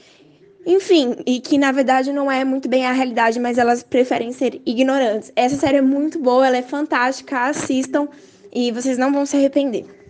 enfim, 0.65 1.17
e 1.27 1.41
que 1.41 1.59
na 1.59 1.73
verdade 1.73 2.13
não 2.13 2.31
é 2.31 2.45
muito 2.45 2.69
bem 2.69 2.87
a 2.87 2.93
realidade, 2.93 3.41
mas 3.41 3.59
elas 3.59 3.83
preferem 3.83 4.33
ser 4.33 4.61
ignorantes. 4.65 5.33
Essa 5.35 5.57
série 5.57 5.79
é 5.79 5.83
muito 5.83 6.21
boa, 6.21 6.47
ela 6.47 6.57
é 6.57 6.63
fantástica, 6.63 7.49
assistam 7.49 8.09
e 8.53 8.71
vocês 8.71 8.97
não 8.97 9.13
vão 9.13 9.27
se 9.27 9.37
arrepender. 9.37 10.02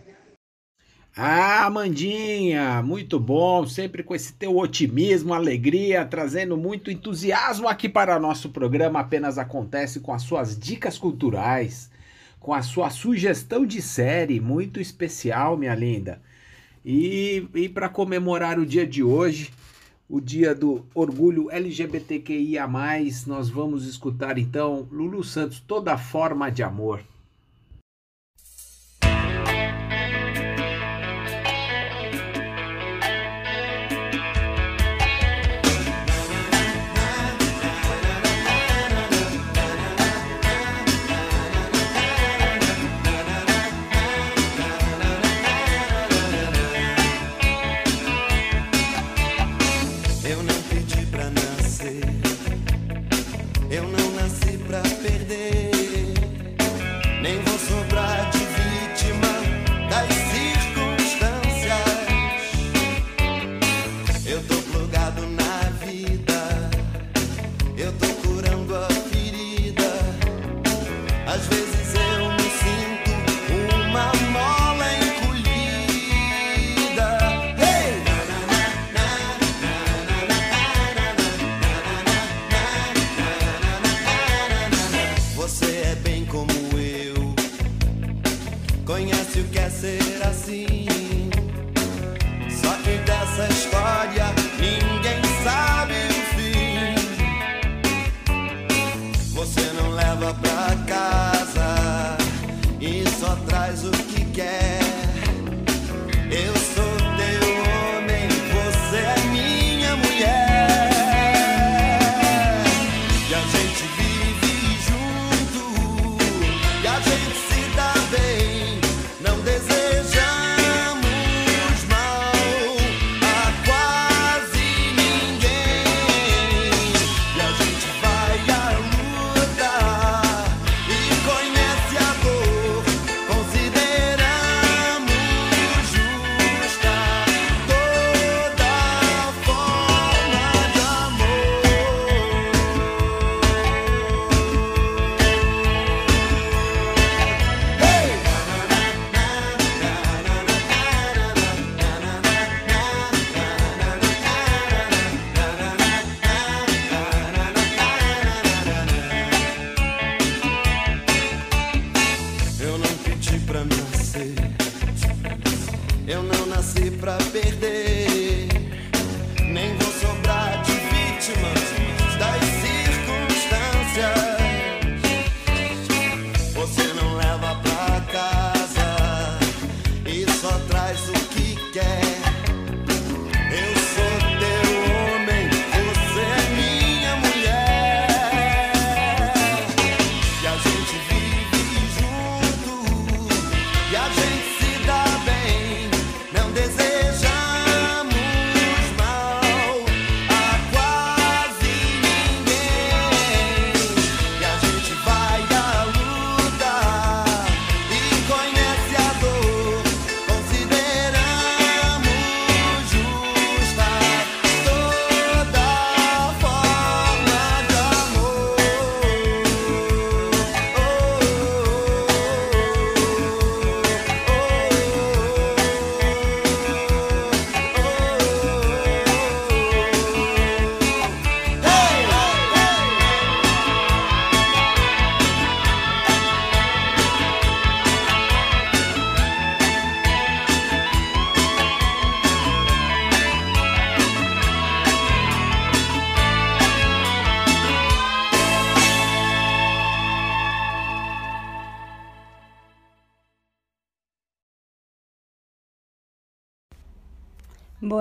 Ah, 1.15 1.67
Amandinha, 1.67 2.83
muito 2.83 3.21
bom, 3.21 3.67
sempre 3.67 4.03
com 4.03 4.15
esse 4.15 4.33
teu 4.33 4.57
otimismo, 4.57 5.35
alegria, 5.35 6.07
trazendo 6.07 6.57
muito 6.57 6.91
entusiasmo 6.91 7.69
aqui 7.69 7.87
para 7.87 8.19
nosso 8.19 8.49
programa. 8.49 9.01
Apenas 9.01 9.37
acontece 9.37 10.01
com 10.01 10.15
as 10.15 10.23
suas 10.23 10.59
dicas 10.59 10.97
culturais, 10.97 11.91
com 12.41 12.55
a 12.55 12.63
sua 12.63 12.89
sugestão 12.89 13.67
de 13.67 13.83
série 13.83 14.41
muito 14.41 14.81
especial, 14.81 15.55
minha 15.55 15.75
linda. 15.75 16.19
E, 16.83 17.47
e 17.55 17.69
para 17.69 17.91
comemorar 17.91 18.59
o 18.59 18.65
dia 18.65 18.87
de 18.87 19.03
hoje, 19.03 19.53
o 20.09 20.19
dia 20.19 20.55
do 20.55 20.87
orgulho 20.95 21.51
LGBTQIA, 21.51 22.67
nós 23.27 23.51
vamos 23.51 23.87
escutar 23.87 24.39
então 24.39 24.89
Lulu 24.91 25.23
Santos, 25.23 25.61
Toda 25.61 25.99
Forma 25.99 26.51
de 26.51 26.63
Amor. 26.63 27.05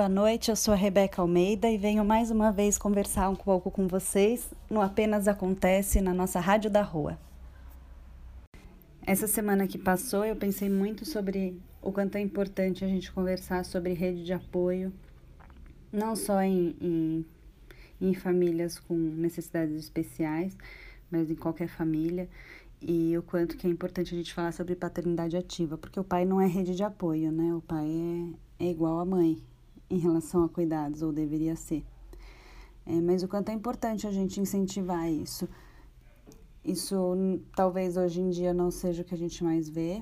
Boa 0.02 0.10
noite, 0.10 0.50
eu 0.50 0.56
sou 0.56 0.74
a 0.74 0.78
Rebeca 0.78 1.22
Almeida 1.22 1.70
e 1.70 1.78
venho 1.78 2.04
mais 2.04 2.32
uma 2.32 2.52
vez 2.52 2.76
conversar 2.76 3.30
um 3.30 3.36
pouco 3.36 3.70
com 3.70 3.88
vocês 3.88 4.50
no 4.68 4.82
Apenas 4.82 5.28
Acontece 5.28 6.02
na 6.02 6.12
nossa 6.12 6.40
Rádio 6.40 6.72
da 6.72 6.82
Rua. 6.82 7.20
Essa 9.06 9.28
semana 9.28 9.68
que 9.68 9.78
passou, 9.78 10.26
eu 10.26 10.36
pensei 10.36 10.72
muito 10.72 11.06
sobre 11.06 11.62
o 11.84 11.92
quanto 11.92 12.16
é 12.16 12.20
importante 12.20 12.84
a 12.84 12.88
gente 12.88 13.12
conversar 13.12 13.64
sobre 13.64 13.94
rede 13.94 14.26
de 14.26 14.34
apoio, 14.34 14.92
não 15.94 16.16
só 16.16 16.42
em, 16.42 16.76
em, 16.82 17.26
em 18.02 18.16
famílias 18.16 18.80
com 18.80 18.96
necessidades 18.96 19.76
especiais, 19.76 20.58
mas 21.12 21.30
em 21.30 21.36
qualquer 21.36 21.68
família, 21.68 22.28
e 22.82 23.16
o 23.16 23.22
quanto 23.22 23.56
que 23.56 23.68
é 23.68 23.70
importante 23.70 24.16
a 24.16 24.18
gente 24.18 24.34
falar 24.34 24.52
sobre 24.52 24.76
paternidade 24.76 25.38
ativa, 25.38 25.78
porque 25.78 26.00
o 26.00 26.04
pai 26.04 26.26
não 26.26 26.42
é 26.42 26.48
rede 26.48 26.76
de 26.76 26.82
apoio, 26.82 27.32
né? 27.32 27.54
O 27.54 27.62
pai 27.62 27.88
é, 28.60 28.66
é 28.66 28.72
igual 28.72 29.00
à 29.00 29.06
mãe 29.06 29.38
em 29.92 29.98
relação 29.98 30.44
a 30.44 30.50
cuidados, 30.50 31.02
ou 31.02 31.12
deveria 31.12 31.56
ser. 31.56 31.84
É, 32.86 33.00
mas 33.00 33.22
o 33.22 33.28
quanto 33.28 33.50
é 33.50 33.54
importante 33.54 34.08
a 34.08 34.12
gente 34.12 34.40
incentivar 34.40 35.12
isso. 35.12 35.48
Isso 36.64 36.96
talvez 37.56 37.98
hoje 37.98 38.22
em 38.22 38.30
dia 38.30 38.54
não 38.54 38.72
seja 38.72 39.02
o 39.02 39.06
que 39.06 39.14
a 39.14 39.18
gente 39.18 39.44
mais 39.44 39.68
vê, 39.68 40.02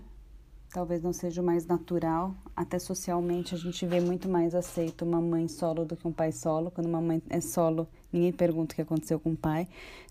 talvez 0.72 1.02
não 1.02 1.12
seja 1.12 1.42
o 1.42 1.46
mais 1.46 1.66
natural. 1.66 2.36
Até 2.56 2.78
socialmente 2.78 3.56
a 3.56 3.58
gente 3.58 3.86
vê 3.86 4.00
muito 4.00 4.30
mais 4.30 4.54
aceito 4.54 5.04
uma 5.04 5.20
mãe 5.20 5.48
solo 5.48 5.86
do 5.86 5.96
que 5.96 6.08
um 6.08 6.12
pai 6.12 6.32
solo. 6.32 6.70
Quando 6.70 6.88
uma 6.88 7.02
mãe 7.02 7.22
é 7.30 7.42
solo, 7.42 7.88
ninguém 8.12 8.32
pergunta 8.32 8.74
o 8.74 8.76
que 8.76 8.82
aconteceu 8.82 9.20
com 9.20 9.32
o 9.32 9.38
pai. 9.38 9.68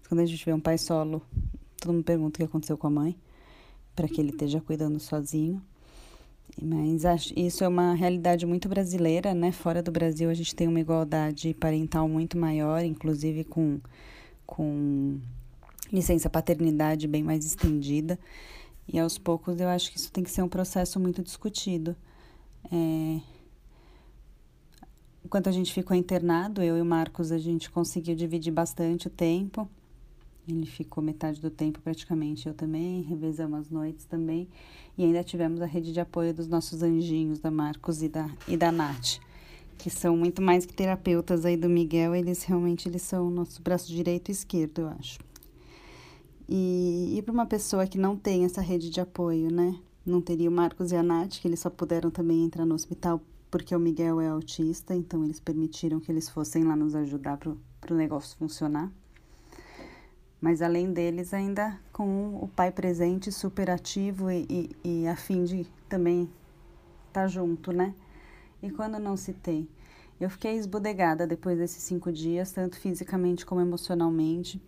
Quando 0.08 0.20
a 0.20 0.26
gente 0.26 0.44
vê 0.44 0.52
um 0.52 0.60
pai 0.60 0.78
solo, 0.78 1.22
todo 1.80 1.92
mundo 1.92 2.04
pergunta 2.04 2.36
o 2.36 2.38
que 2.38 2.44
aconteceu 2.44 2.76
com 2.76 2.86
a 2.86 2.90
mãe, 2.90 3.16
para 3.94 4.08
que 4.08 4.20
ele 4.20 4.30
esteja 4.30 4.60
cuidando 4.60 4.98
sozinho. 4.98 5.62
Mas 6.60 7.04
isso 7.36 7.62
é 7.62 7.68
uma 7.68 7.94
realidade 7.94 8.46
muito 8.46 8.68
brasileira, 8.68 9.34
né? 9.34 9.52
Fora 9.52 9.82
do 9.82 9.92
Brasil 9.92 10.28
a 10.28 10.34
gente 10.34 10.54
tem 10.54 10.66
uma 10.66 10.80
igualdade 10.80 11.54
parental 11.54 12.08
muito 12.08 12.36
maior, 12.36 12.84
inclusive 12.84 13.44
com, 13.44 13.80
com 14.46 15.20
licença 15.92 16.28
paternidade 16.28 17.06
bem 17.06 17.22
mais 17.22 17.44
estendida. 17.44 18.18
E 18.86 18.98
aos 18.98 19.18
poucos 19.18 19.60
eu 19.60 19.68
acho 19.68 19.92
que 19.92 19.98
isso 19.98 20.10
tem 20.10 20.24
que 20.24 20.30
ser 20.30 20.42
um 20.42 20.48
processo 20.48 20.98
muito 20.98 21.22
discutido. 21.22 21.94
É... 22.72 23.20
Enquanto 25.24 25.48
a 25.48 25.52
gente 25.52 25.72
ficou 25.72 25.94
internado, 25.96 26.62
eu 26.62 26.78
e 26.78 26.80
o 26.80 26.86
Marcos, 26.86 27.30
a 27.30 27.38
gente 27.38 27.70
conseguiu 27.70 28.16
dividir 28.16 28.52
bastante 28.52 29.08
o 29.08 29.10
tempo. 29.10 29.68
Ele 30.48 30.66
ficou 30.66 31.02
metade 31.02 31.40
do 31.40 31.50
tempo 31.50 31.80
praticamente, 31.80 32.48
eu 32.48 32.54
também, 32.54 33.02
revezamos 33.02 33.60
as 33.60 33.70
noites 33.70 34.04
também. 34.04 34.48
E 34.96 35.04
ainda 35.04 35.22
tivemos 35.22 35.60
a 35.60 35.66
rede 35.66 35.92
de 35.92 36.00
apoio 36.00 36.32
dos 36.32 36.48
nossos 36.48 36.82
anjinhos, 36.82 37.38
da 37.38 37.50
Marcos 37.50 38.02
e 38.02 38.08
da, 38.08 38.28
e 38.46 38.56
da 38.56 38.72
Nath, 38.72 39.18
que 39.76 39.90
são 39.90 40.16
muito 40.16 40.42
mais 40.42 40.66
que 40.66 40.72
terapeutas 40.72 41.44
aí 41.44 41.56
do 41.56 41.68
Miguel, 41.68 42.14
eles 42.14 42.42
realmente 42.42 42.88
eles 42.88 43.02
são 43.02 43.28
o 43.28 43.30
nosso 43.30 43.62
braço 43.62 43.88
direito 43.88 44.30
e 44.30 44.32
esquerdo, 44.32 44.80
eu 44.80 44.88
acho. 44.88 45.18
E, 46.48 47.14
e 47.16 47.22
para 47.22 47.32
uma 47.32 47.46
pessoa 47.46 47.86
que 47.86 47.98
não 47.98 48.16
tem 48.16 48.44
essa 48.44 48.60
rede 48.60 48.90
de 48.90 49.00
apoio, 49.00 49.52
né? 49.52 49.78
Não 50.04 50.20
teria 50.20 50.48
o 50.48 50.52
Marcos 50.52 50.90
e 50.90 50.96
a 50.96 51.02
Nath, 51.02 51.38
que 51.40 51.46
eles 51.46 51.60
só 51.60 51.68
puderam 51.68 52.10
também 52.10 52.42
entrar 52.42 52.64
no 52.64 52.74
hospital 52.74 53.20
porque 53.50 53.74
o 53.74 53.78
Miguel 53.78 54.20
é 54.20 54.28
autista, 54.28 54.94
então 54.94 55.24
eles 55.24 55.40
permitiram 55.40 56.00
que 56.00 56.10
eles 56.10 56.28
fossem 56.28 56.64
lá 56.64 56.76
nos 56.76 56.94
ajudar 56.94 57.38
para 57.38 57.94
o 57.94 57.96
negócio 57.96 58.36
funcionar. 58.36 58.90
Mas 60.40 60.62
além 60.62 60.92
deles, 60.92 61.34
ainda 61.34 61.78
com 61.92 62.36
o 62.36 62.48
pai 62.48 62.70
presente, 62.70 63.32
super 63.32 63.70
ativo 63.70 64.30
e, 64.30 64.46
e, 64.84 65.02
e 65.02 65.08
a 65.08 65.16
fim 65.16 65.44
de 65.44 65.66
também 65.88 66.30
estar 67.08 67.22
tá 67.22 67.26
junto, 67.26 67.72
né? 67.72 67.94
E 68.62 68.70
quando 68.70 68.98
não 68.98 69.16
se 69.16 69.32
tem? 69.32 69.68
Eu 70.20 70.30
fiquei 70.30 70.56
esbudegada 70.56 71.26
depois 71.26 71.58
desses 71.58 71.82
cinco 71.82 72.12
dias, 72.12 72.52
tanto 72.52 72.76
fisicamente 72.78 73.46
como 73.46 73.60
emocionalmente. 73.60 74.60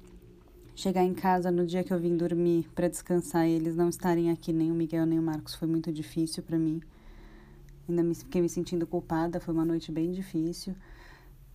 Chegar 0.75 1.05
em 1.05 1.13
casa 1.13 1.51
no 1.51 1.67
dia 1.67 1.83
que 1.83 1.93
eu 1.93 1.99
vim 1.99 2.17
dormir 2.17 2.69
para 2.75 2.89
descansar 2.89 3.47
e 3.47 3.53
eles 3.53 3.75
não 3.75 3.89
estarem 3.89 4.31
aqui, 4.31 4.53
nem 4.53 4.71
o 4.71 4.75
Miguel 4.75 5.05
nem 5.07 5.19
o 5.19 5.23
Marcos, 5.23 5.55
foi 5.55 5.67
muito 5.69 5.93
difícil 5.93 6.43
para 6.43 6.57
mim. 6.57 6.81
Ainda 7.89 8.03
me, 8.03 8.15
fiquei 8.15 8.41
me 8.41 8.49
sentindo 8.49 8.87
culpada, 8.87 9.41
foi 9.41 9.53
uma 9.53 9.65
noite 9.65 9.91
bem 9.91 10.13
difícil. 10.13 10.75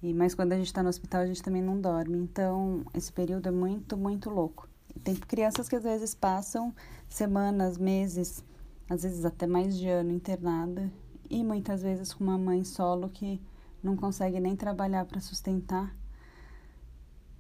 E 0.02 0.14
mas 0.14 0.36
quando 0.36 0.54
a 0.54 0.58
gente 0.58 0.68
está 0.68 0.84
no 0.84 0.90
hospital, 0.90 1.22
a 1.22 1.26
gente 1.26 1.42
também 1.42 1.62
não 1.62 1.80
dorme. 1.80 2.18
Então, 2.18 2.86
esse 2.94 3.12
período 3.12 3.48
é 3.48 3.52
muito, 3.52 3.98
muito 3.98 4.30
louco. 4.30 4.68
E 4.96 5.00
tem 5.00 5.16
crianças 5.16 5.68
que 5.68 5.76
às 5.76 5.84
vezes 5.84 6.14
passam 6.14 6.74
semanas, 7.10 7.78
meses, 7.78 8.44
às 8.90 9.04
vezes 9.04 9.26
até 9.26 9.48
mais 9.48 9.78
de 9.78 9.88
ano 9.88 10.12
internada 10.12 10.92
e 11.30 11.44
muitas 11.44 11.82
vezes 11.82 12.14
com 12.14 12.24
uma 12.24 12.38
mãe 12.38 12.64
solo 12.64 13.10
que 13.10 13.42
não 13.84 13.96
consegue 13.96 14.40
nem 14.40 14.56
trabalhar 14.56 15.06
para 15.06 15.20
sustentar, 15.20 15.96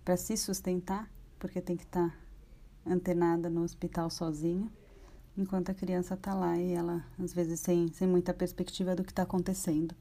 para 0.03 0.17
se 0.17 0.35
sustentar 0.35 1.09
porque 1.39 1.61
tem 1.61 1.77
que 1.77 1.83
estar 1.83 2.09
tá 2.09 2.91
antenada 2.91 3.49
no 3.49 3.63
hospital 3.63 4.09
sozinha, 4.09 4.67
enquanto 5.37 5.69
a 5.69 5.73
criança 5.73 6.15
está 6.15 6.33
lá 6.33 6.57
e 6.57 6.73
ela, 6.73 7.05
às 7.19 7.33
vezes, 7.33 7.59
sem, 7.59 7.87
sem 7.91 8.07
muita 8.07 8.33
perspectiva 8.33 8.95
do 8.95 9.03
que 9.03 9.11
está 9.11 9.23
acontecendo. 9.23 9.93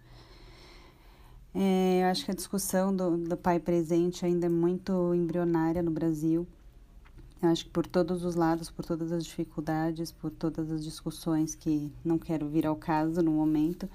É, 1.55 2.03
eu 2.03 2.07
acho 2.07 2.25
que 2.25 2.33
a 2.33 2.35
discussão 2.35 2.95
do, 2.95 3.17
do 3.17 3.37
pai 3.37 3.61
presente 3.61 4.27
ainda 4.27 4.47
é 4.47 4.49
muito 4.49 5.15
embrionária 5.15 5.83
no 5.83 5.91
Brasil. 5.91 6.47
Eu 7.41 7.49
acho 7.51 7.65
que 7.67 7.71
por 7.71 7.87
todos 7.87 8.25
os 8.25 8.35
lados, 8.35 8.71
por 8.71 8.85
todas 8.85 9.13
as 9.13 9.25
dificuldades, 9.25 10.11
por 10.11 10.31
todas 10.31 10.71
as 10.71 10.83
discussões 10.83 11.55
que 11.55 11.93
não 12.05 12.19
quero 12.19 12.49
vir 12.49 12.67
ao 12.67 12.75
caso 12.75 13.23
no 13.23 13.31
momento, 13.31 13.89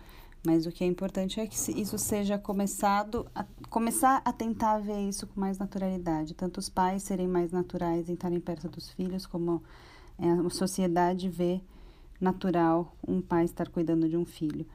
mas 0.45 0.66
o 0.66 0.72
que 0.72 0.84
é 0.84 0.88
importante 0.88 1.39
é 1.39 1.47
que 1.47 1.55
isso 1.55 1.97
seja 1.97 2.38
começado 2.38 3.26
a, 3.36 3.45
começar 3.70 4.22
a 4.24 4.32
tentar 4.32 4.78
ver 4.78 4.99
isso 5.01 5.28
com 5.28 5.39
mais 5.39 5.57
naturalidade, 5.57 6.34
tanto 6.34 6.60
os 6.60 6.70
pais 6.70 7.03
serem 7.03 7.28
mais 7.28 7.51
naturais 7.51 8.07
em 8.07 8.14
estarem 8.14 8.39
perto 8.39 8.70
dos 8.70 8.89
filhos, 8.91 9.26
como 9.26 9.62
é, 10.18 10.30
a 10.30 10.49
sociedade 10.49 11.28
vê 11.28 11.60
natural 12.22 12.95
um 13.05 13.20
pai 13.22 13.45
estar 13.45 13.68
cuidando 13.68 14.07
de 14.07 14.16
um 14.16 14.26
filho. 14.26 14.66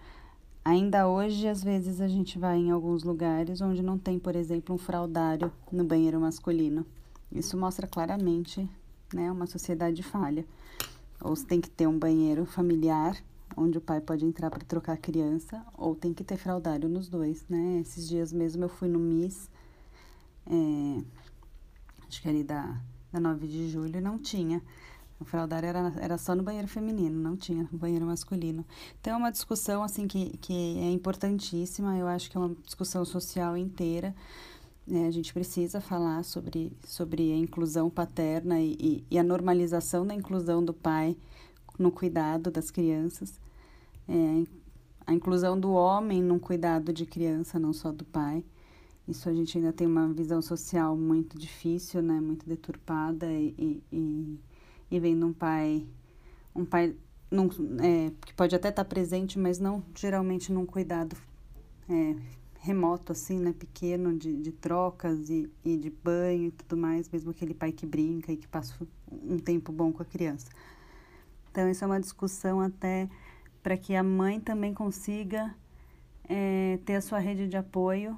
Ainda 0.64 1.06
hoje, 1.06 1.46
às 1.46 1.62
vezes, 1.62 2.00
a 2.00 2.08
gente 2.08 2.38
vai 2.38 2.56
em 2.56 2.70
alguns 2.70 3.02
lugares 3.02 3.60
onde 3.60 3.82
não 3.82 3.98
tem, 3.98 4.18
por 4.18 4.34
exemplo, 4.34 4.74
um 4.74 4.78
fraldário 4.78 5.52
no 5.70 5.84
banheiro 5.84 6.18
masculino. 6.18 6.86
Isso 7.30 7.56
mostra 7.56 7.86
claramente 7.86 8.66
né, 9.12 9.30
uma 9.30 9.46
sociedade 9.46 10.02
falha. 10.02 10.46
Ou 11.20 11.36
tem 11.36 11.60
que 11.60 11.68
ter 11.68 11.86
um 11.86 11.98
banheiro 11.98 12.46
familiar 12.46 13.22
onde 13.56 13.78
o 13.78 13.80
pai 13.80 14.00
pode 14.00 14.24
entrar 14.24 14.50
para 14.50 14.64
trocar 14.64 14.94
a 14.94 14.96
criança, 14.96 15.64
ou 15.76 15.94
tem 15.94 16.12
que 16.12 16.24
ter 16.24 16.36
fraldário 16.36 16.88
nos 16.88 17.08
dois, 17.08 17.44
né? 17.48 17.80
Esses 17.80 18.08
dias 18.08 18.32
mesmo 18.32 18.64
eu 18.64 18.68
fui 18.68 18.88
no 18.88 18.98
MIS, 18.98 19.50
é, 20.46 21.02
acho 22.08 22.20
que 22.20 22.28
ali 22.28 22.42
da, 22.42 22.80
da 23.12 23.20
9 23.20 23.46
de 23.46 23.70
julho, 23.70 23.98
e 23.98 24.00
não 24.00 24.18
tinha. 24.18 24.62
O 25.24 25.26
fraldário 25.26 25.66
era, 25.66 25.92
era 25.98 26.18
só 26.18 26.34
no 26.34 26.42
banheiro 26.42 26.68
feminino, 26.68 27.18
não 27.18 27.34
tinha 27.34 27.66
banheiro 27.72 28.04
masculino. 28.04 28.62
Então 29.00 29.14
é 29.14 29.16
uma 29.16 29.32
discussão 29.32 29.82
assim 29.82 30.06
que, 30.06 30.36
que 30.36 30.78
é 30.78 30.90
importantíssima, 30.90 31.96
eu 31.96 32.06
acho 32.06 32.30
que 32.30 32.36
é 32.36 32.40
uma 32.40 32.54
discussão 32.62 33.06
social 33.06 33.56
inteira. 33.56 34.14
É, 34.86 35.06
a 35.06 35.10
gente 35.10 35.32
precisa 35.32 35.80
falar 35.80 36.22
sobre, 36.24 36.76
sobre 36.86 37.32
a 37.32 37.36
inclusão 37.38 37.88
paterna 37.88 38.60
e, 38.60 38.76
e, 38.78 39.04
e 39.12 39.18
a 39.18 39.22
normalização 39.22 40.06
da 40.06 40.14
inclusão 40.14 40.62
do 40.62 40.74
pai 40.74 41.16
no 41.78 41.90
cuidado 41.90 42.50
das 42.50 42.70
crianças, 42.70 43.40
é, 44.06 44.44
a 45.06 45.14
inclusão 45.14 45.58
do 45.58 45.72
homem 45.72 46.22
no 46.22 46.38
cuidado 46.38 46.92
de 46.92 47.06
criança, 47.06 47.58
não 47.58 47.72
só 47.72 47.90
do 47.90 48.04
pai. 48.04 48.44
Isso 49.08 49.26
a 49.26 49.32
gente 49.32 49.56
ainda 49.56 49.72
tem 49.72 49.86
uma 49.86 50.06
visão 50.12 50.42
social 50.42 50.94
muito 50.94 51.38
difícil, 51.38 52.02
né, 52.02 52.20
muito 52.20 52.46
deturpada 52.46 53.26
e, 53.32 53.82
e, 53.90 54.38
e 54.94 55.00
vendo 55.00 55.26
um 55.26 55.32
pai, 55.32 55.84
um 56.54 56.64
pai 56.64 56.94
num, 57.28 57.48
é, 57.82 58.12
que 58.24 58.32
pode 58.32 58.54
até 58.54 58.68
estar 58.68 58.84
presente, 58.84 59.36
mas 59.38 59.58
não 59.58 59.82
geralmente 59.92 60.52
num 60.52 60.64
cuidado 60.64 61.16
é, 61.88 62.14
remoto, 62.60 63.10
assim, 63.10 63.40
né, 63.40 63.52
pequeno, 63.52 64.16
de, 64.16 64.36
de 64.36 64.52
trocas 64.52 65.28
e, 65.28 65.50
e 65.64 65.76
de 65.76 65.90
banho 65.90 66.46
e 66.46 66.50
tudo 66.52 66.76
mais, 66.76 67.10
mesmo 67.10 67.32
aquele 67.32 67.54
pai 67.54 67.72
que 67.72 67.84
brinca 67.84 68.30
e 68.30 68.36
que 68.36 68.46
passa 68.46 68.72
um 69.10 69.36
tempo 69.36 69.72
bom 69.72 69.92
com 69.92 70.02
a 70.02 70.06
criança. 70.06 70.46
Então, 71.50 71.68
isso 71.68 71.82
é 71.82 71.86
uma 71.88 72.00
discussão 72.00 72.60
até 72.60 73.08
para 73.64 73.76
que 73.76 73.96
a 73.96 74.02
mãe 74.02 74.38
também 74.38 74.72
consiga 74.72 75.56
é, 76.28 76.78
ter 76.84 76.94
a 76.94 77.00
sua 77.00 77.18
rede 77.18 77.48
de 77.48 77.56
apoio 77.56 78.16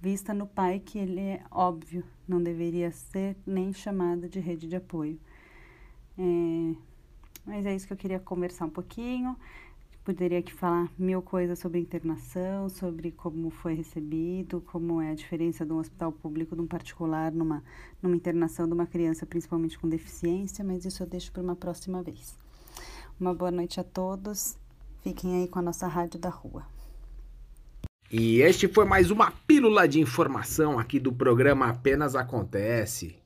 vista 0.00 0.32
no 0.32 0.46
pai, 0.46 0.80
que 0.80 0.98
ele 0.98 1.20
é 1.20 1.42
óbvio, 1.50 2.02
não 2.26 2.42
deveria 2.42 2.90
ser 2.92 3.36
nem 3.46 3.72
chamada 3.74 4.26
de 4.26 4.40
rede 4.40 4.66
de 4.68 4.76
apoio. 4.76 5.20
É, 6.18 6.74
mas 7.46 7.64
é 7.64 7.74
isso 7.74 7.86
que 7.86 7.92
eu 7.92 7.96
queria 7.96 8.18
conversar 8.18 8.66
um 8.66 8.70
pouquinho. 8.70 9.36
Poderia 10.04 10.38
aqui 10.38 10.52
falar 10.52 10.90
mil 10.98 11.20
coisas 11.20 11.58
sobre 11.58 11.78
internação, 11.78 12.68
sobre 12.68 13.10
como 13.12 13.50
foi 13.50 13.74
recebido, 13.74 14.62
como 14.62 15.02
é 15.02 15.10
a 15.10 15.14
diferença 15.14 15.66
de 15.66 15.72
um 15.72 15.78
hospital 15.78 16.10
público 16.10 16.56
de 16.56 16.62
um 16.62 16.66
particular 16.66 17.30
numa, 17.30 17.62
numa 18.02 18.16
internação 18.16 18.66
de 18.66 18.72
uma 18.72 18.86
criança, 18.86 19.26
principalmente 19.26 19.78
com 19.78 19.86
deficiência, 19.86 20.64
mas 20.64 20.84
isso 20.84 21.02
eu 21.02 21.06
deixo 21.06 21.30
para 21.30 21.42
uma 21.42 21.54
próxima 21.54 22.02
vez. 22.02 22.38
Uma 23.20 23.34
boa 23.34 23.50
noite 23.50 23.78
a 23.78 23.84
todos. 23.84 24.56
Fiquem 25.02 25.42
aí 25.42 25.48
com 25.48 25.58
a 25.58 25.62
nossa 25.62 25.86
rádio 25.86 26.18
da 26.18 26.30
rua. 26.30 26.64
E 28.10 28.40
este 28.40 28.66
foi 28.66 28.86
mais 28.86 29.10
uma 29.10 29.30
pílula 29.30 29.86
de 29.86 30.00
informação 30.00 30.78
aqui 30.78 30.98
do 30.98 31.12
programa 31.12 31.68
Apenas 31.68 32.16
Acontece. 32.16 33.16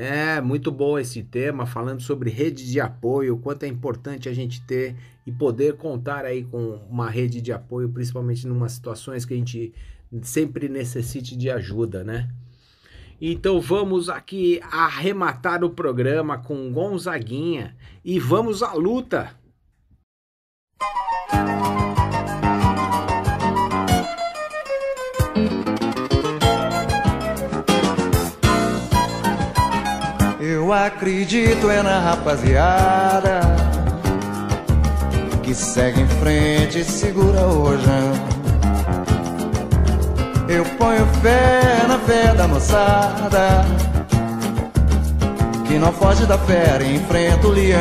É 0.00 0.40
muito 0.40 0.70
bom 0.70 0.96
esse 0.96 1.24
tema, 1.24 1.66
falando 1.66 2.00
sobre 2.00 2.30
rede 2.30 2.70
de 2.70 2.78
apoio, 2.78 3.34
o 3.34 3.38
quanto 3.38 3.64
é 3.64 3.66
importante 3.66 4.28
a 4.28 4.32
gente 4.32 4.60
ter 4.60 4.94
e 5.26 5.32
poder 5.32 5.74
contar 5.76 6.24
aí 6.24 6.44
com 6.44 6.76
uma 6.88 7.10
rede 7.10 7.40
de 7.40 7.50
apoio, 7.50 7.88
principalmente 7.88 8.46
em 8.46 8.68
situações 8.68 9.24
que 9.24 9.34
a 9.34 9.36
gente 9.36 9.74
sempre 10.22 10.68
necessite 10.68 11.36
de 11.36 11.50
ajuda, 11.50 12.04
né? 12.04 12.30
Então 13.20 13.60
vamos 13.60 14.08
aqui 14.08 14.60
arrematar 14.70 15.64
o 15.64 15.70
programa 15.70 16.38
com 16.38 16.72
Gonzaguinha 16.72 17.74
e 18.04 18.20
vamos 18.20 18.62
à 18.62 18.74
luta! 18.74 19.37
Eu 30.68 30.74
acredito 30.74 31.70
é 31.70 31.82
na 31.82 31.98
rapaziada 31.98 33.40
que 35.42 35.54
segue 35.54 36.02
em 36.02 36.06
frente 36.06 36.80
e 36.80 36.84
segura 36.84 37.40
o 37.40 37.62
rojão. 37.62 38.12
Eu 40.46 40.66
ponho 40.76 41.06
fé 41.22 41.86
na 41.88 41.98
fé 42.00 42.34
da 42.34 42.46
moçada 42.46 43.64
que 45.66 45.78
não 45.78 45.90
foge 45.90 46.26
da 46.26 46.36
fera 46.36 46.84
e 46.84 46.96
enfrenta 46.96 47.46
o 47.46 47.50
leão. 47.50 47.78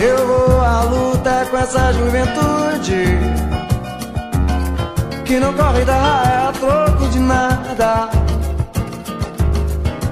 Eu 0.00 0.26
vou 0.26 0.58
à 0.58 0.84
luta 0.84 1.46
com 1.50 1.58
essa 1.58 1.92
juventude 1.92 3.18
que 5.26 5.38
não 5.38 5.52
corre 5.52 5.84
da 5.84 5.98
raia 5.98 6.48
a 6.48 6.52
troco 6.52 7.08
de 7.10 7.18
nada. 7.18 8.13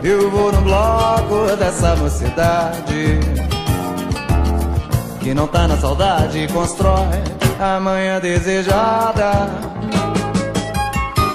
Eu 0.05 0.29
vou 0.33 0.51
no 0.51 0.61
bloco 0.63 1.57
dessa 1.57 1.95
mocidade 1.95 3.21
Que 5.21 5.33
não 5.33 5.47
tá 5.47 5.69
na 5.69 5.77
saudade 5.77 6.49
Constrói 6.53 7.23
a 7.61 7.79
manhã 7.79 8.19
desejada 8.19 9.49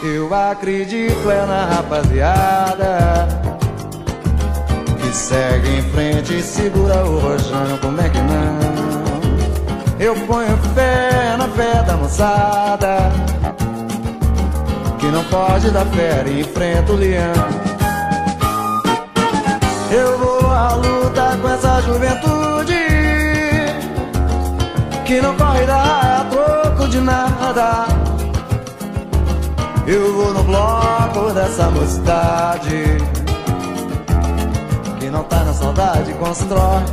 Eu 0.04 0.34
acredito 0.34 1.32
é 1.32 1.46
na 1.46 1.66
rapaziada 1.66 3.28
Que 5.02 5.16
segue 5.16 5.78
em 5.78 5.82
frente 5.84 6.38
e 6.38 6.42
segura 6.42 7.06
o 7.06 7.20
rojão 7.20 7.78
Como 7.82 8.02
é 8.02 8.10
que 8.10 8.20
não? 8.20 9.98
Eu 9.98 10.14
ponho 10.28 10.58
fé 10.76 11.38
na 11.38 11.48
fé 11.48 11.84
da 11.84 11.96
moçada 11.96 12.98
Que 15.00 15.06
não 15.06 15.24
pode 15.24 15.72
dar 15.72 15.86
fé 15.86 16.26
e 16.28 16.42
enfrenta 16.42 16.92
o 16.92 16.98
leão 16.98 17.67
eu 19.92 20.18
vou 20.18 20.52
à 20.52 20.74
luta 20.74 21.38
com 21.42 21.50
essa 21.50 21.82
juventude 21.82 22.74
Que 25.06 25.22
não 25.22 25.36
corre 25.36 25.66
da 25.66 26.26
troco 26.30 26.88
de 26.90 27.00
nada. 27.00 27.86
Eu 29.86 30.14
vou 30.14 30.34
no 30.34 30.44
bloco 30.44 31.32
dessa 31.34 31.70
mocidade 31.70 32.98
Que 35.00 35.10
não 35.10 35.24
tá 35.24 35.44
na 35.44 35.54
saudade 35.54 36.14
Constrói 36.14 36.84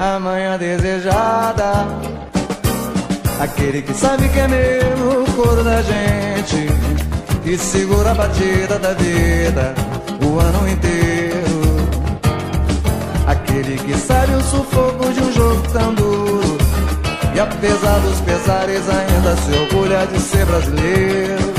a 0.00 0.18
manhã 0.18 0.58
desejada. 0.58 1.86
Aquele 3.40 3.82
que 3.82 3.92
sabe 3.92 4.28
que 4.28 4.38
é 4.38 4.48
mesmo 4.48 5.22
o 5.22 5.32
coro 5.32 5.64
da 5.64 5.82
gente 5.82 6.68
Que 7.42 7.58
segura 7.58 8.12
a 8.12 8.14
batida 8.14 8.78
da 8.78 8.94
vida 8.94 9.74
o 10.24 10.38
ano 10.38 10.68
inteiro 10.68 11.13
Aquele 13.64 13.78
que 13.78 13.98
sabe 13.98 14.34
o 14.34 14.42
sufoco 14.42 15.10
de 15.10 15.22
um 15.22 15.32
jogo 15.32 15.62
tão 15.72 15.94
duro 15.94 16.58
E 17.34 17.40
apesar 17.40 17.98
dos 18.00 18.20
pesares 18.20 18.82
ainda 18.90 19.34
se 19.36 19.52
orgulha 19.58 20.06
de 20.06 20.20
ser 20.20 20.44
brasileiro. 20.44 21.54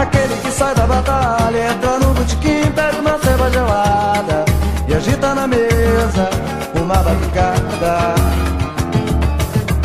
Aquele 0.00 0.34
que 0.40 0.50
sai 0.50 0.74
da 0.74 0.86
batalha, 0.86 1.72
entra 1.72 1.98
no 1.98 2.14
botequim, 2.14 2.72
pega 2.74 3.00
uma 3.00 3.18
ceba 3.18 3.50
gelada 3.50 4.44
E 4.88 4.94
agita 4.94 5.34
na 5.34 5.46
mesa 5.46 6.30
uma 6.74 6.94
batucada 6.94 8.14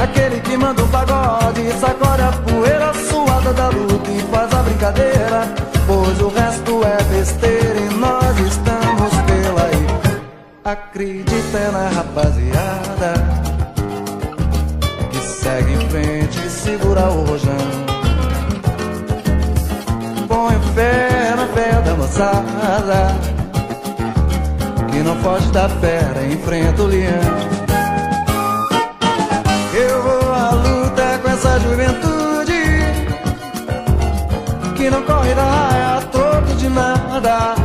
Aquele 0.01 0.39
que 0.39 0.55
manda 0.55 0.81
um 0.81 0.87
pagode, 0.87 1.69
sacode 1.81 2.21
a 2.21 2.31
poeira 2.31 2.93
suada 2.93 3.51
da 3.51 3.67
luta 3.67 4.09
e 4.09 4.21
faz 4.31 4.53
a 4.53 4.63
brincadeira 4.63 5.53
Pois 5.85 6.21
o 6.21 6.29
resto 6.29 6.81
é 6.85 7.03
besteira 7.13 7.77
e 7.77 7.93
nós 7.95 8.39
estamos 8.39 8.74
Acredita 10.65 11.71
na 11.71 11.89
rapaziada 11.89 13.13
Que 15.11 15.19
segue 15.19 15.73
em 15.73 15.89
frente 15.91 16.39
e 16.43 16.49
segura 16.49 17.07
o 17.11 17.23
rojão. 17.23 17.53
Põe 20.27 20.59
fé 20.73 21.35
na 21.35 21.45
fé 21.53 21.81
da 21.81 21.93
moçada 21.93 23.15
Que 24.91 25.03
não 25.03 25.15
foge 25.17 25.51
da 25.51 25.69
fera, 25.69 26.25
enfrenta 26.25 26.81
o 26.81 26.87
leão. 26.87 27.11
Eu 29.71 30.01
vou 30.01 30.33
à 30.33 30.49
luta 30.49 31.19
com 31.21 31.29
essa 31.29 31.59
juventude 31.59 32.63
Que 34.75 34.89
não 34.89 35.03
corre 35.03 35.35
da 35.35 35.43
raia 35.43 35.97
a 35.99 36.01
troco 36.01 36.55
de 36.55 36.69
nada 36.69 37.64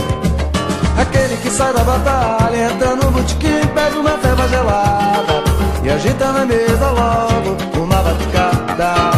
sai 1.51 1.73
da 1.73 1.83
batalha, 1.83 2.71
entra 2.71 2.95
no 2.95 3.11
botequim, 3.11 3.67
pede 3.75 3.97
uma 3.97 4.17
ceva 4.21 4.47
gelada. 4.47 5.43
E 5.83 5.89
agita 5.89 6.31
na 6.31 6.45
mesa 6.45 6.91
logo 6.91 7.79
uma 7.79 7.95
batucada. 7.97 9.11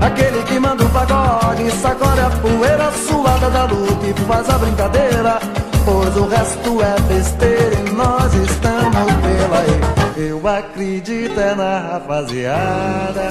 Aquele 0.00 0.42
que 0.42 0.58
manda 0.58 0.84
um 0.84 0.88
pagode, 0.90 1.70
sacode 1.80 2.20
a 2.20 2.30
poeira 2.30 2.92
suada 2.92 3.48
da 3.50 3.64
luta 3.64 4.06
E 4.06 4.12
faz 4.26 4.50
a 4.50 4.58
brincadeira, 4.58 5.38
pois 5.84 6.16
o 6.16 6.28
resto 6.28 6.82
é 6.82 7.00
besteira 7.08 7.74
E 7.80 7.90
nós 7.90 8.34
estamos 8.34 9.12
pela 9.22 9.58
aí. 9.60 10.28
Eu 10.28 10.46
acredito 10.46 11.40
é 11.40 11.54
na 11.54 11.78
rapaziada 11.92 13.30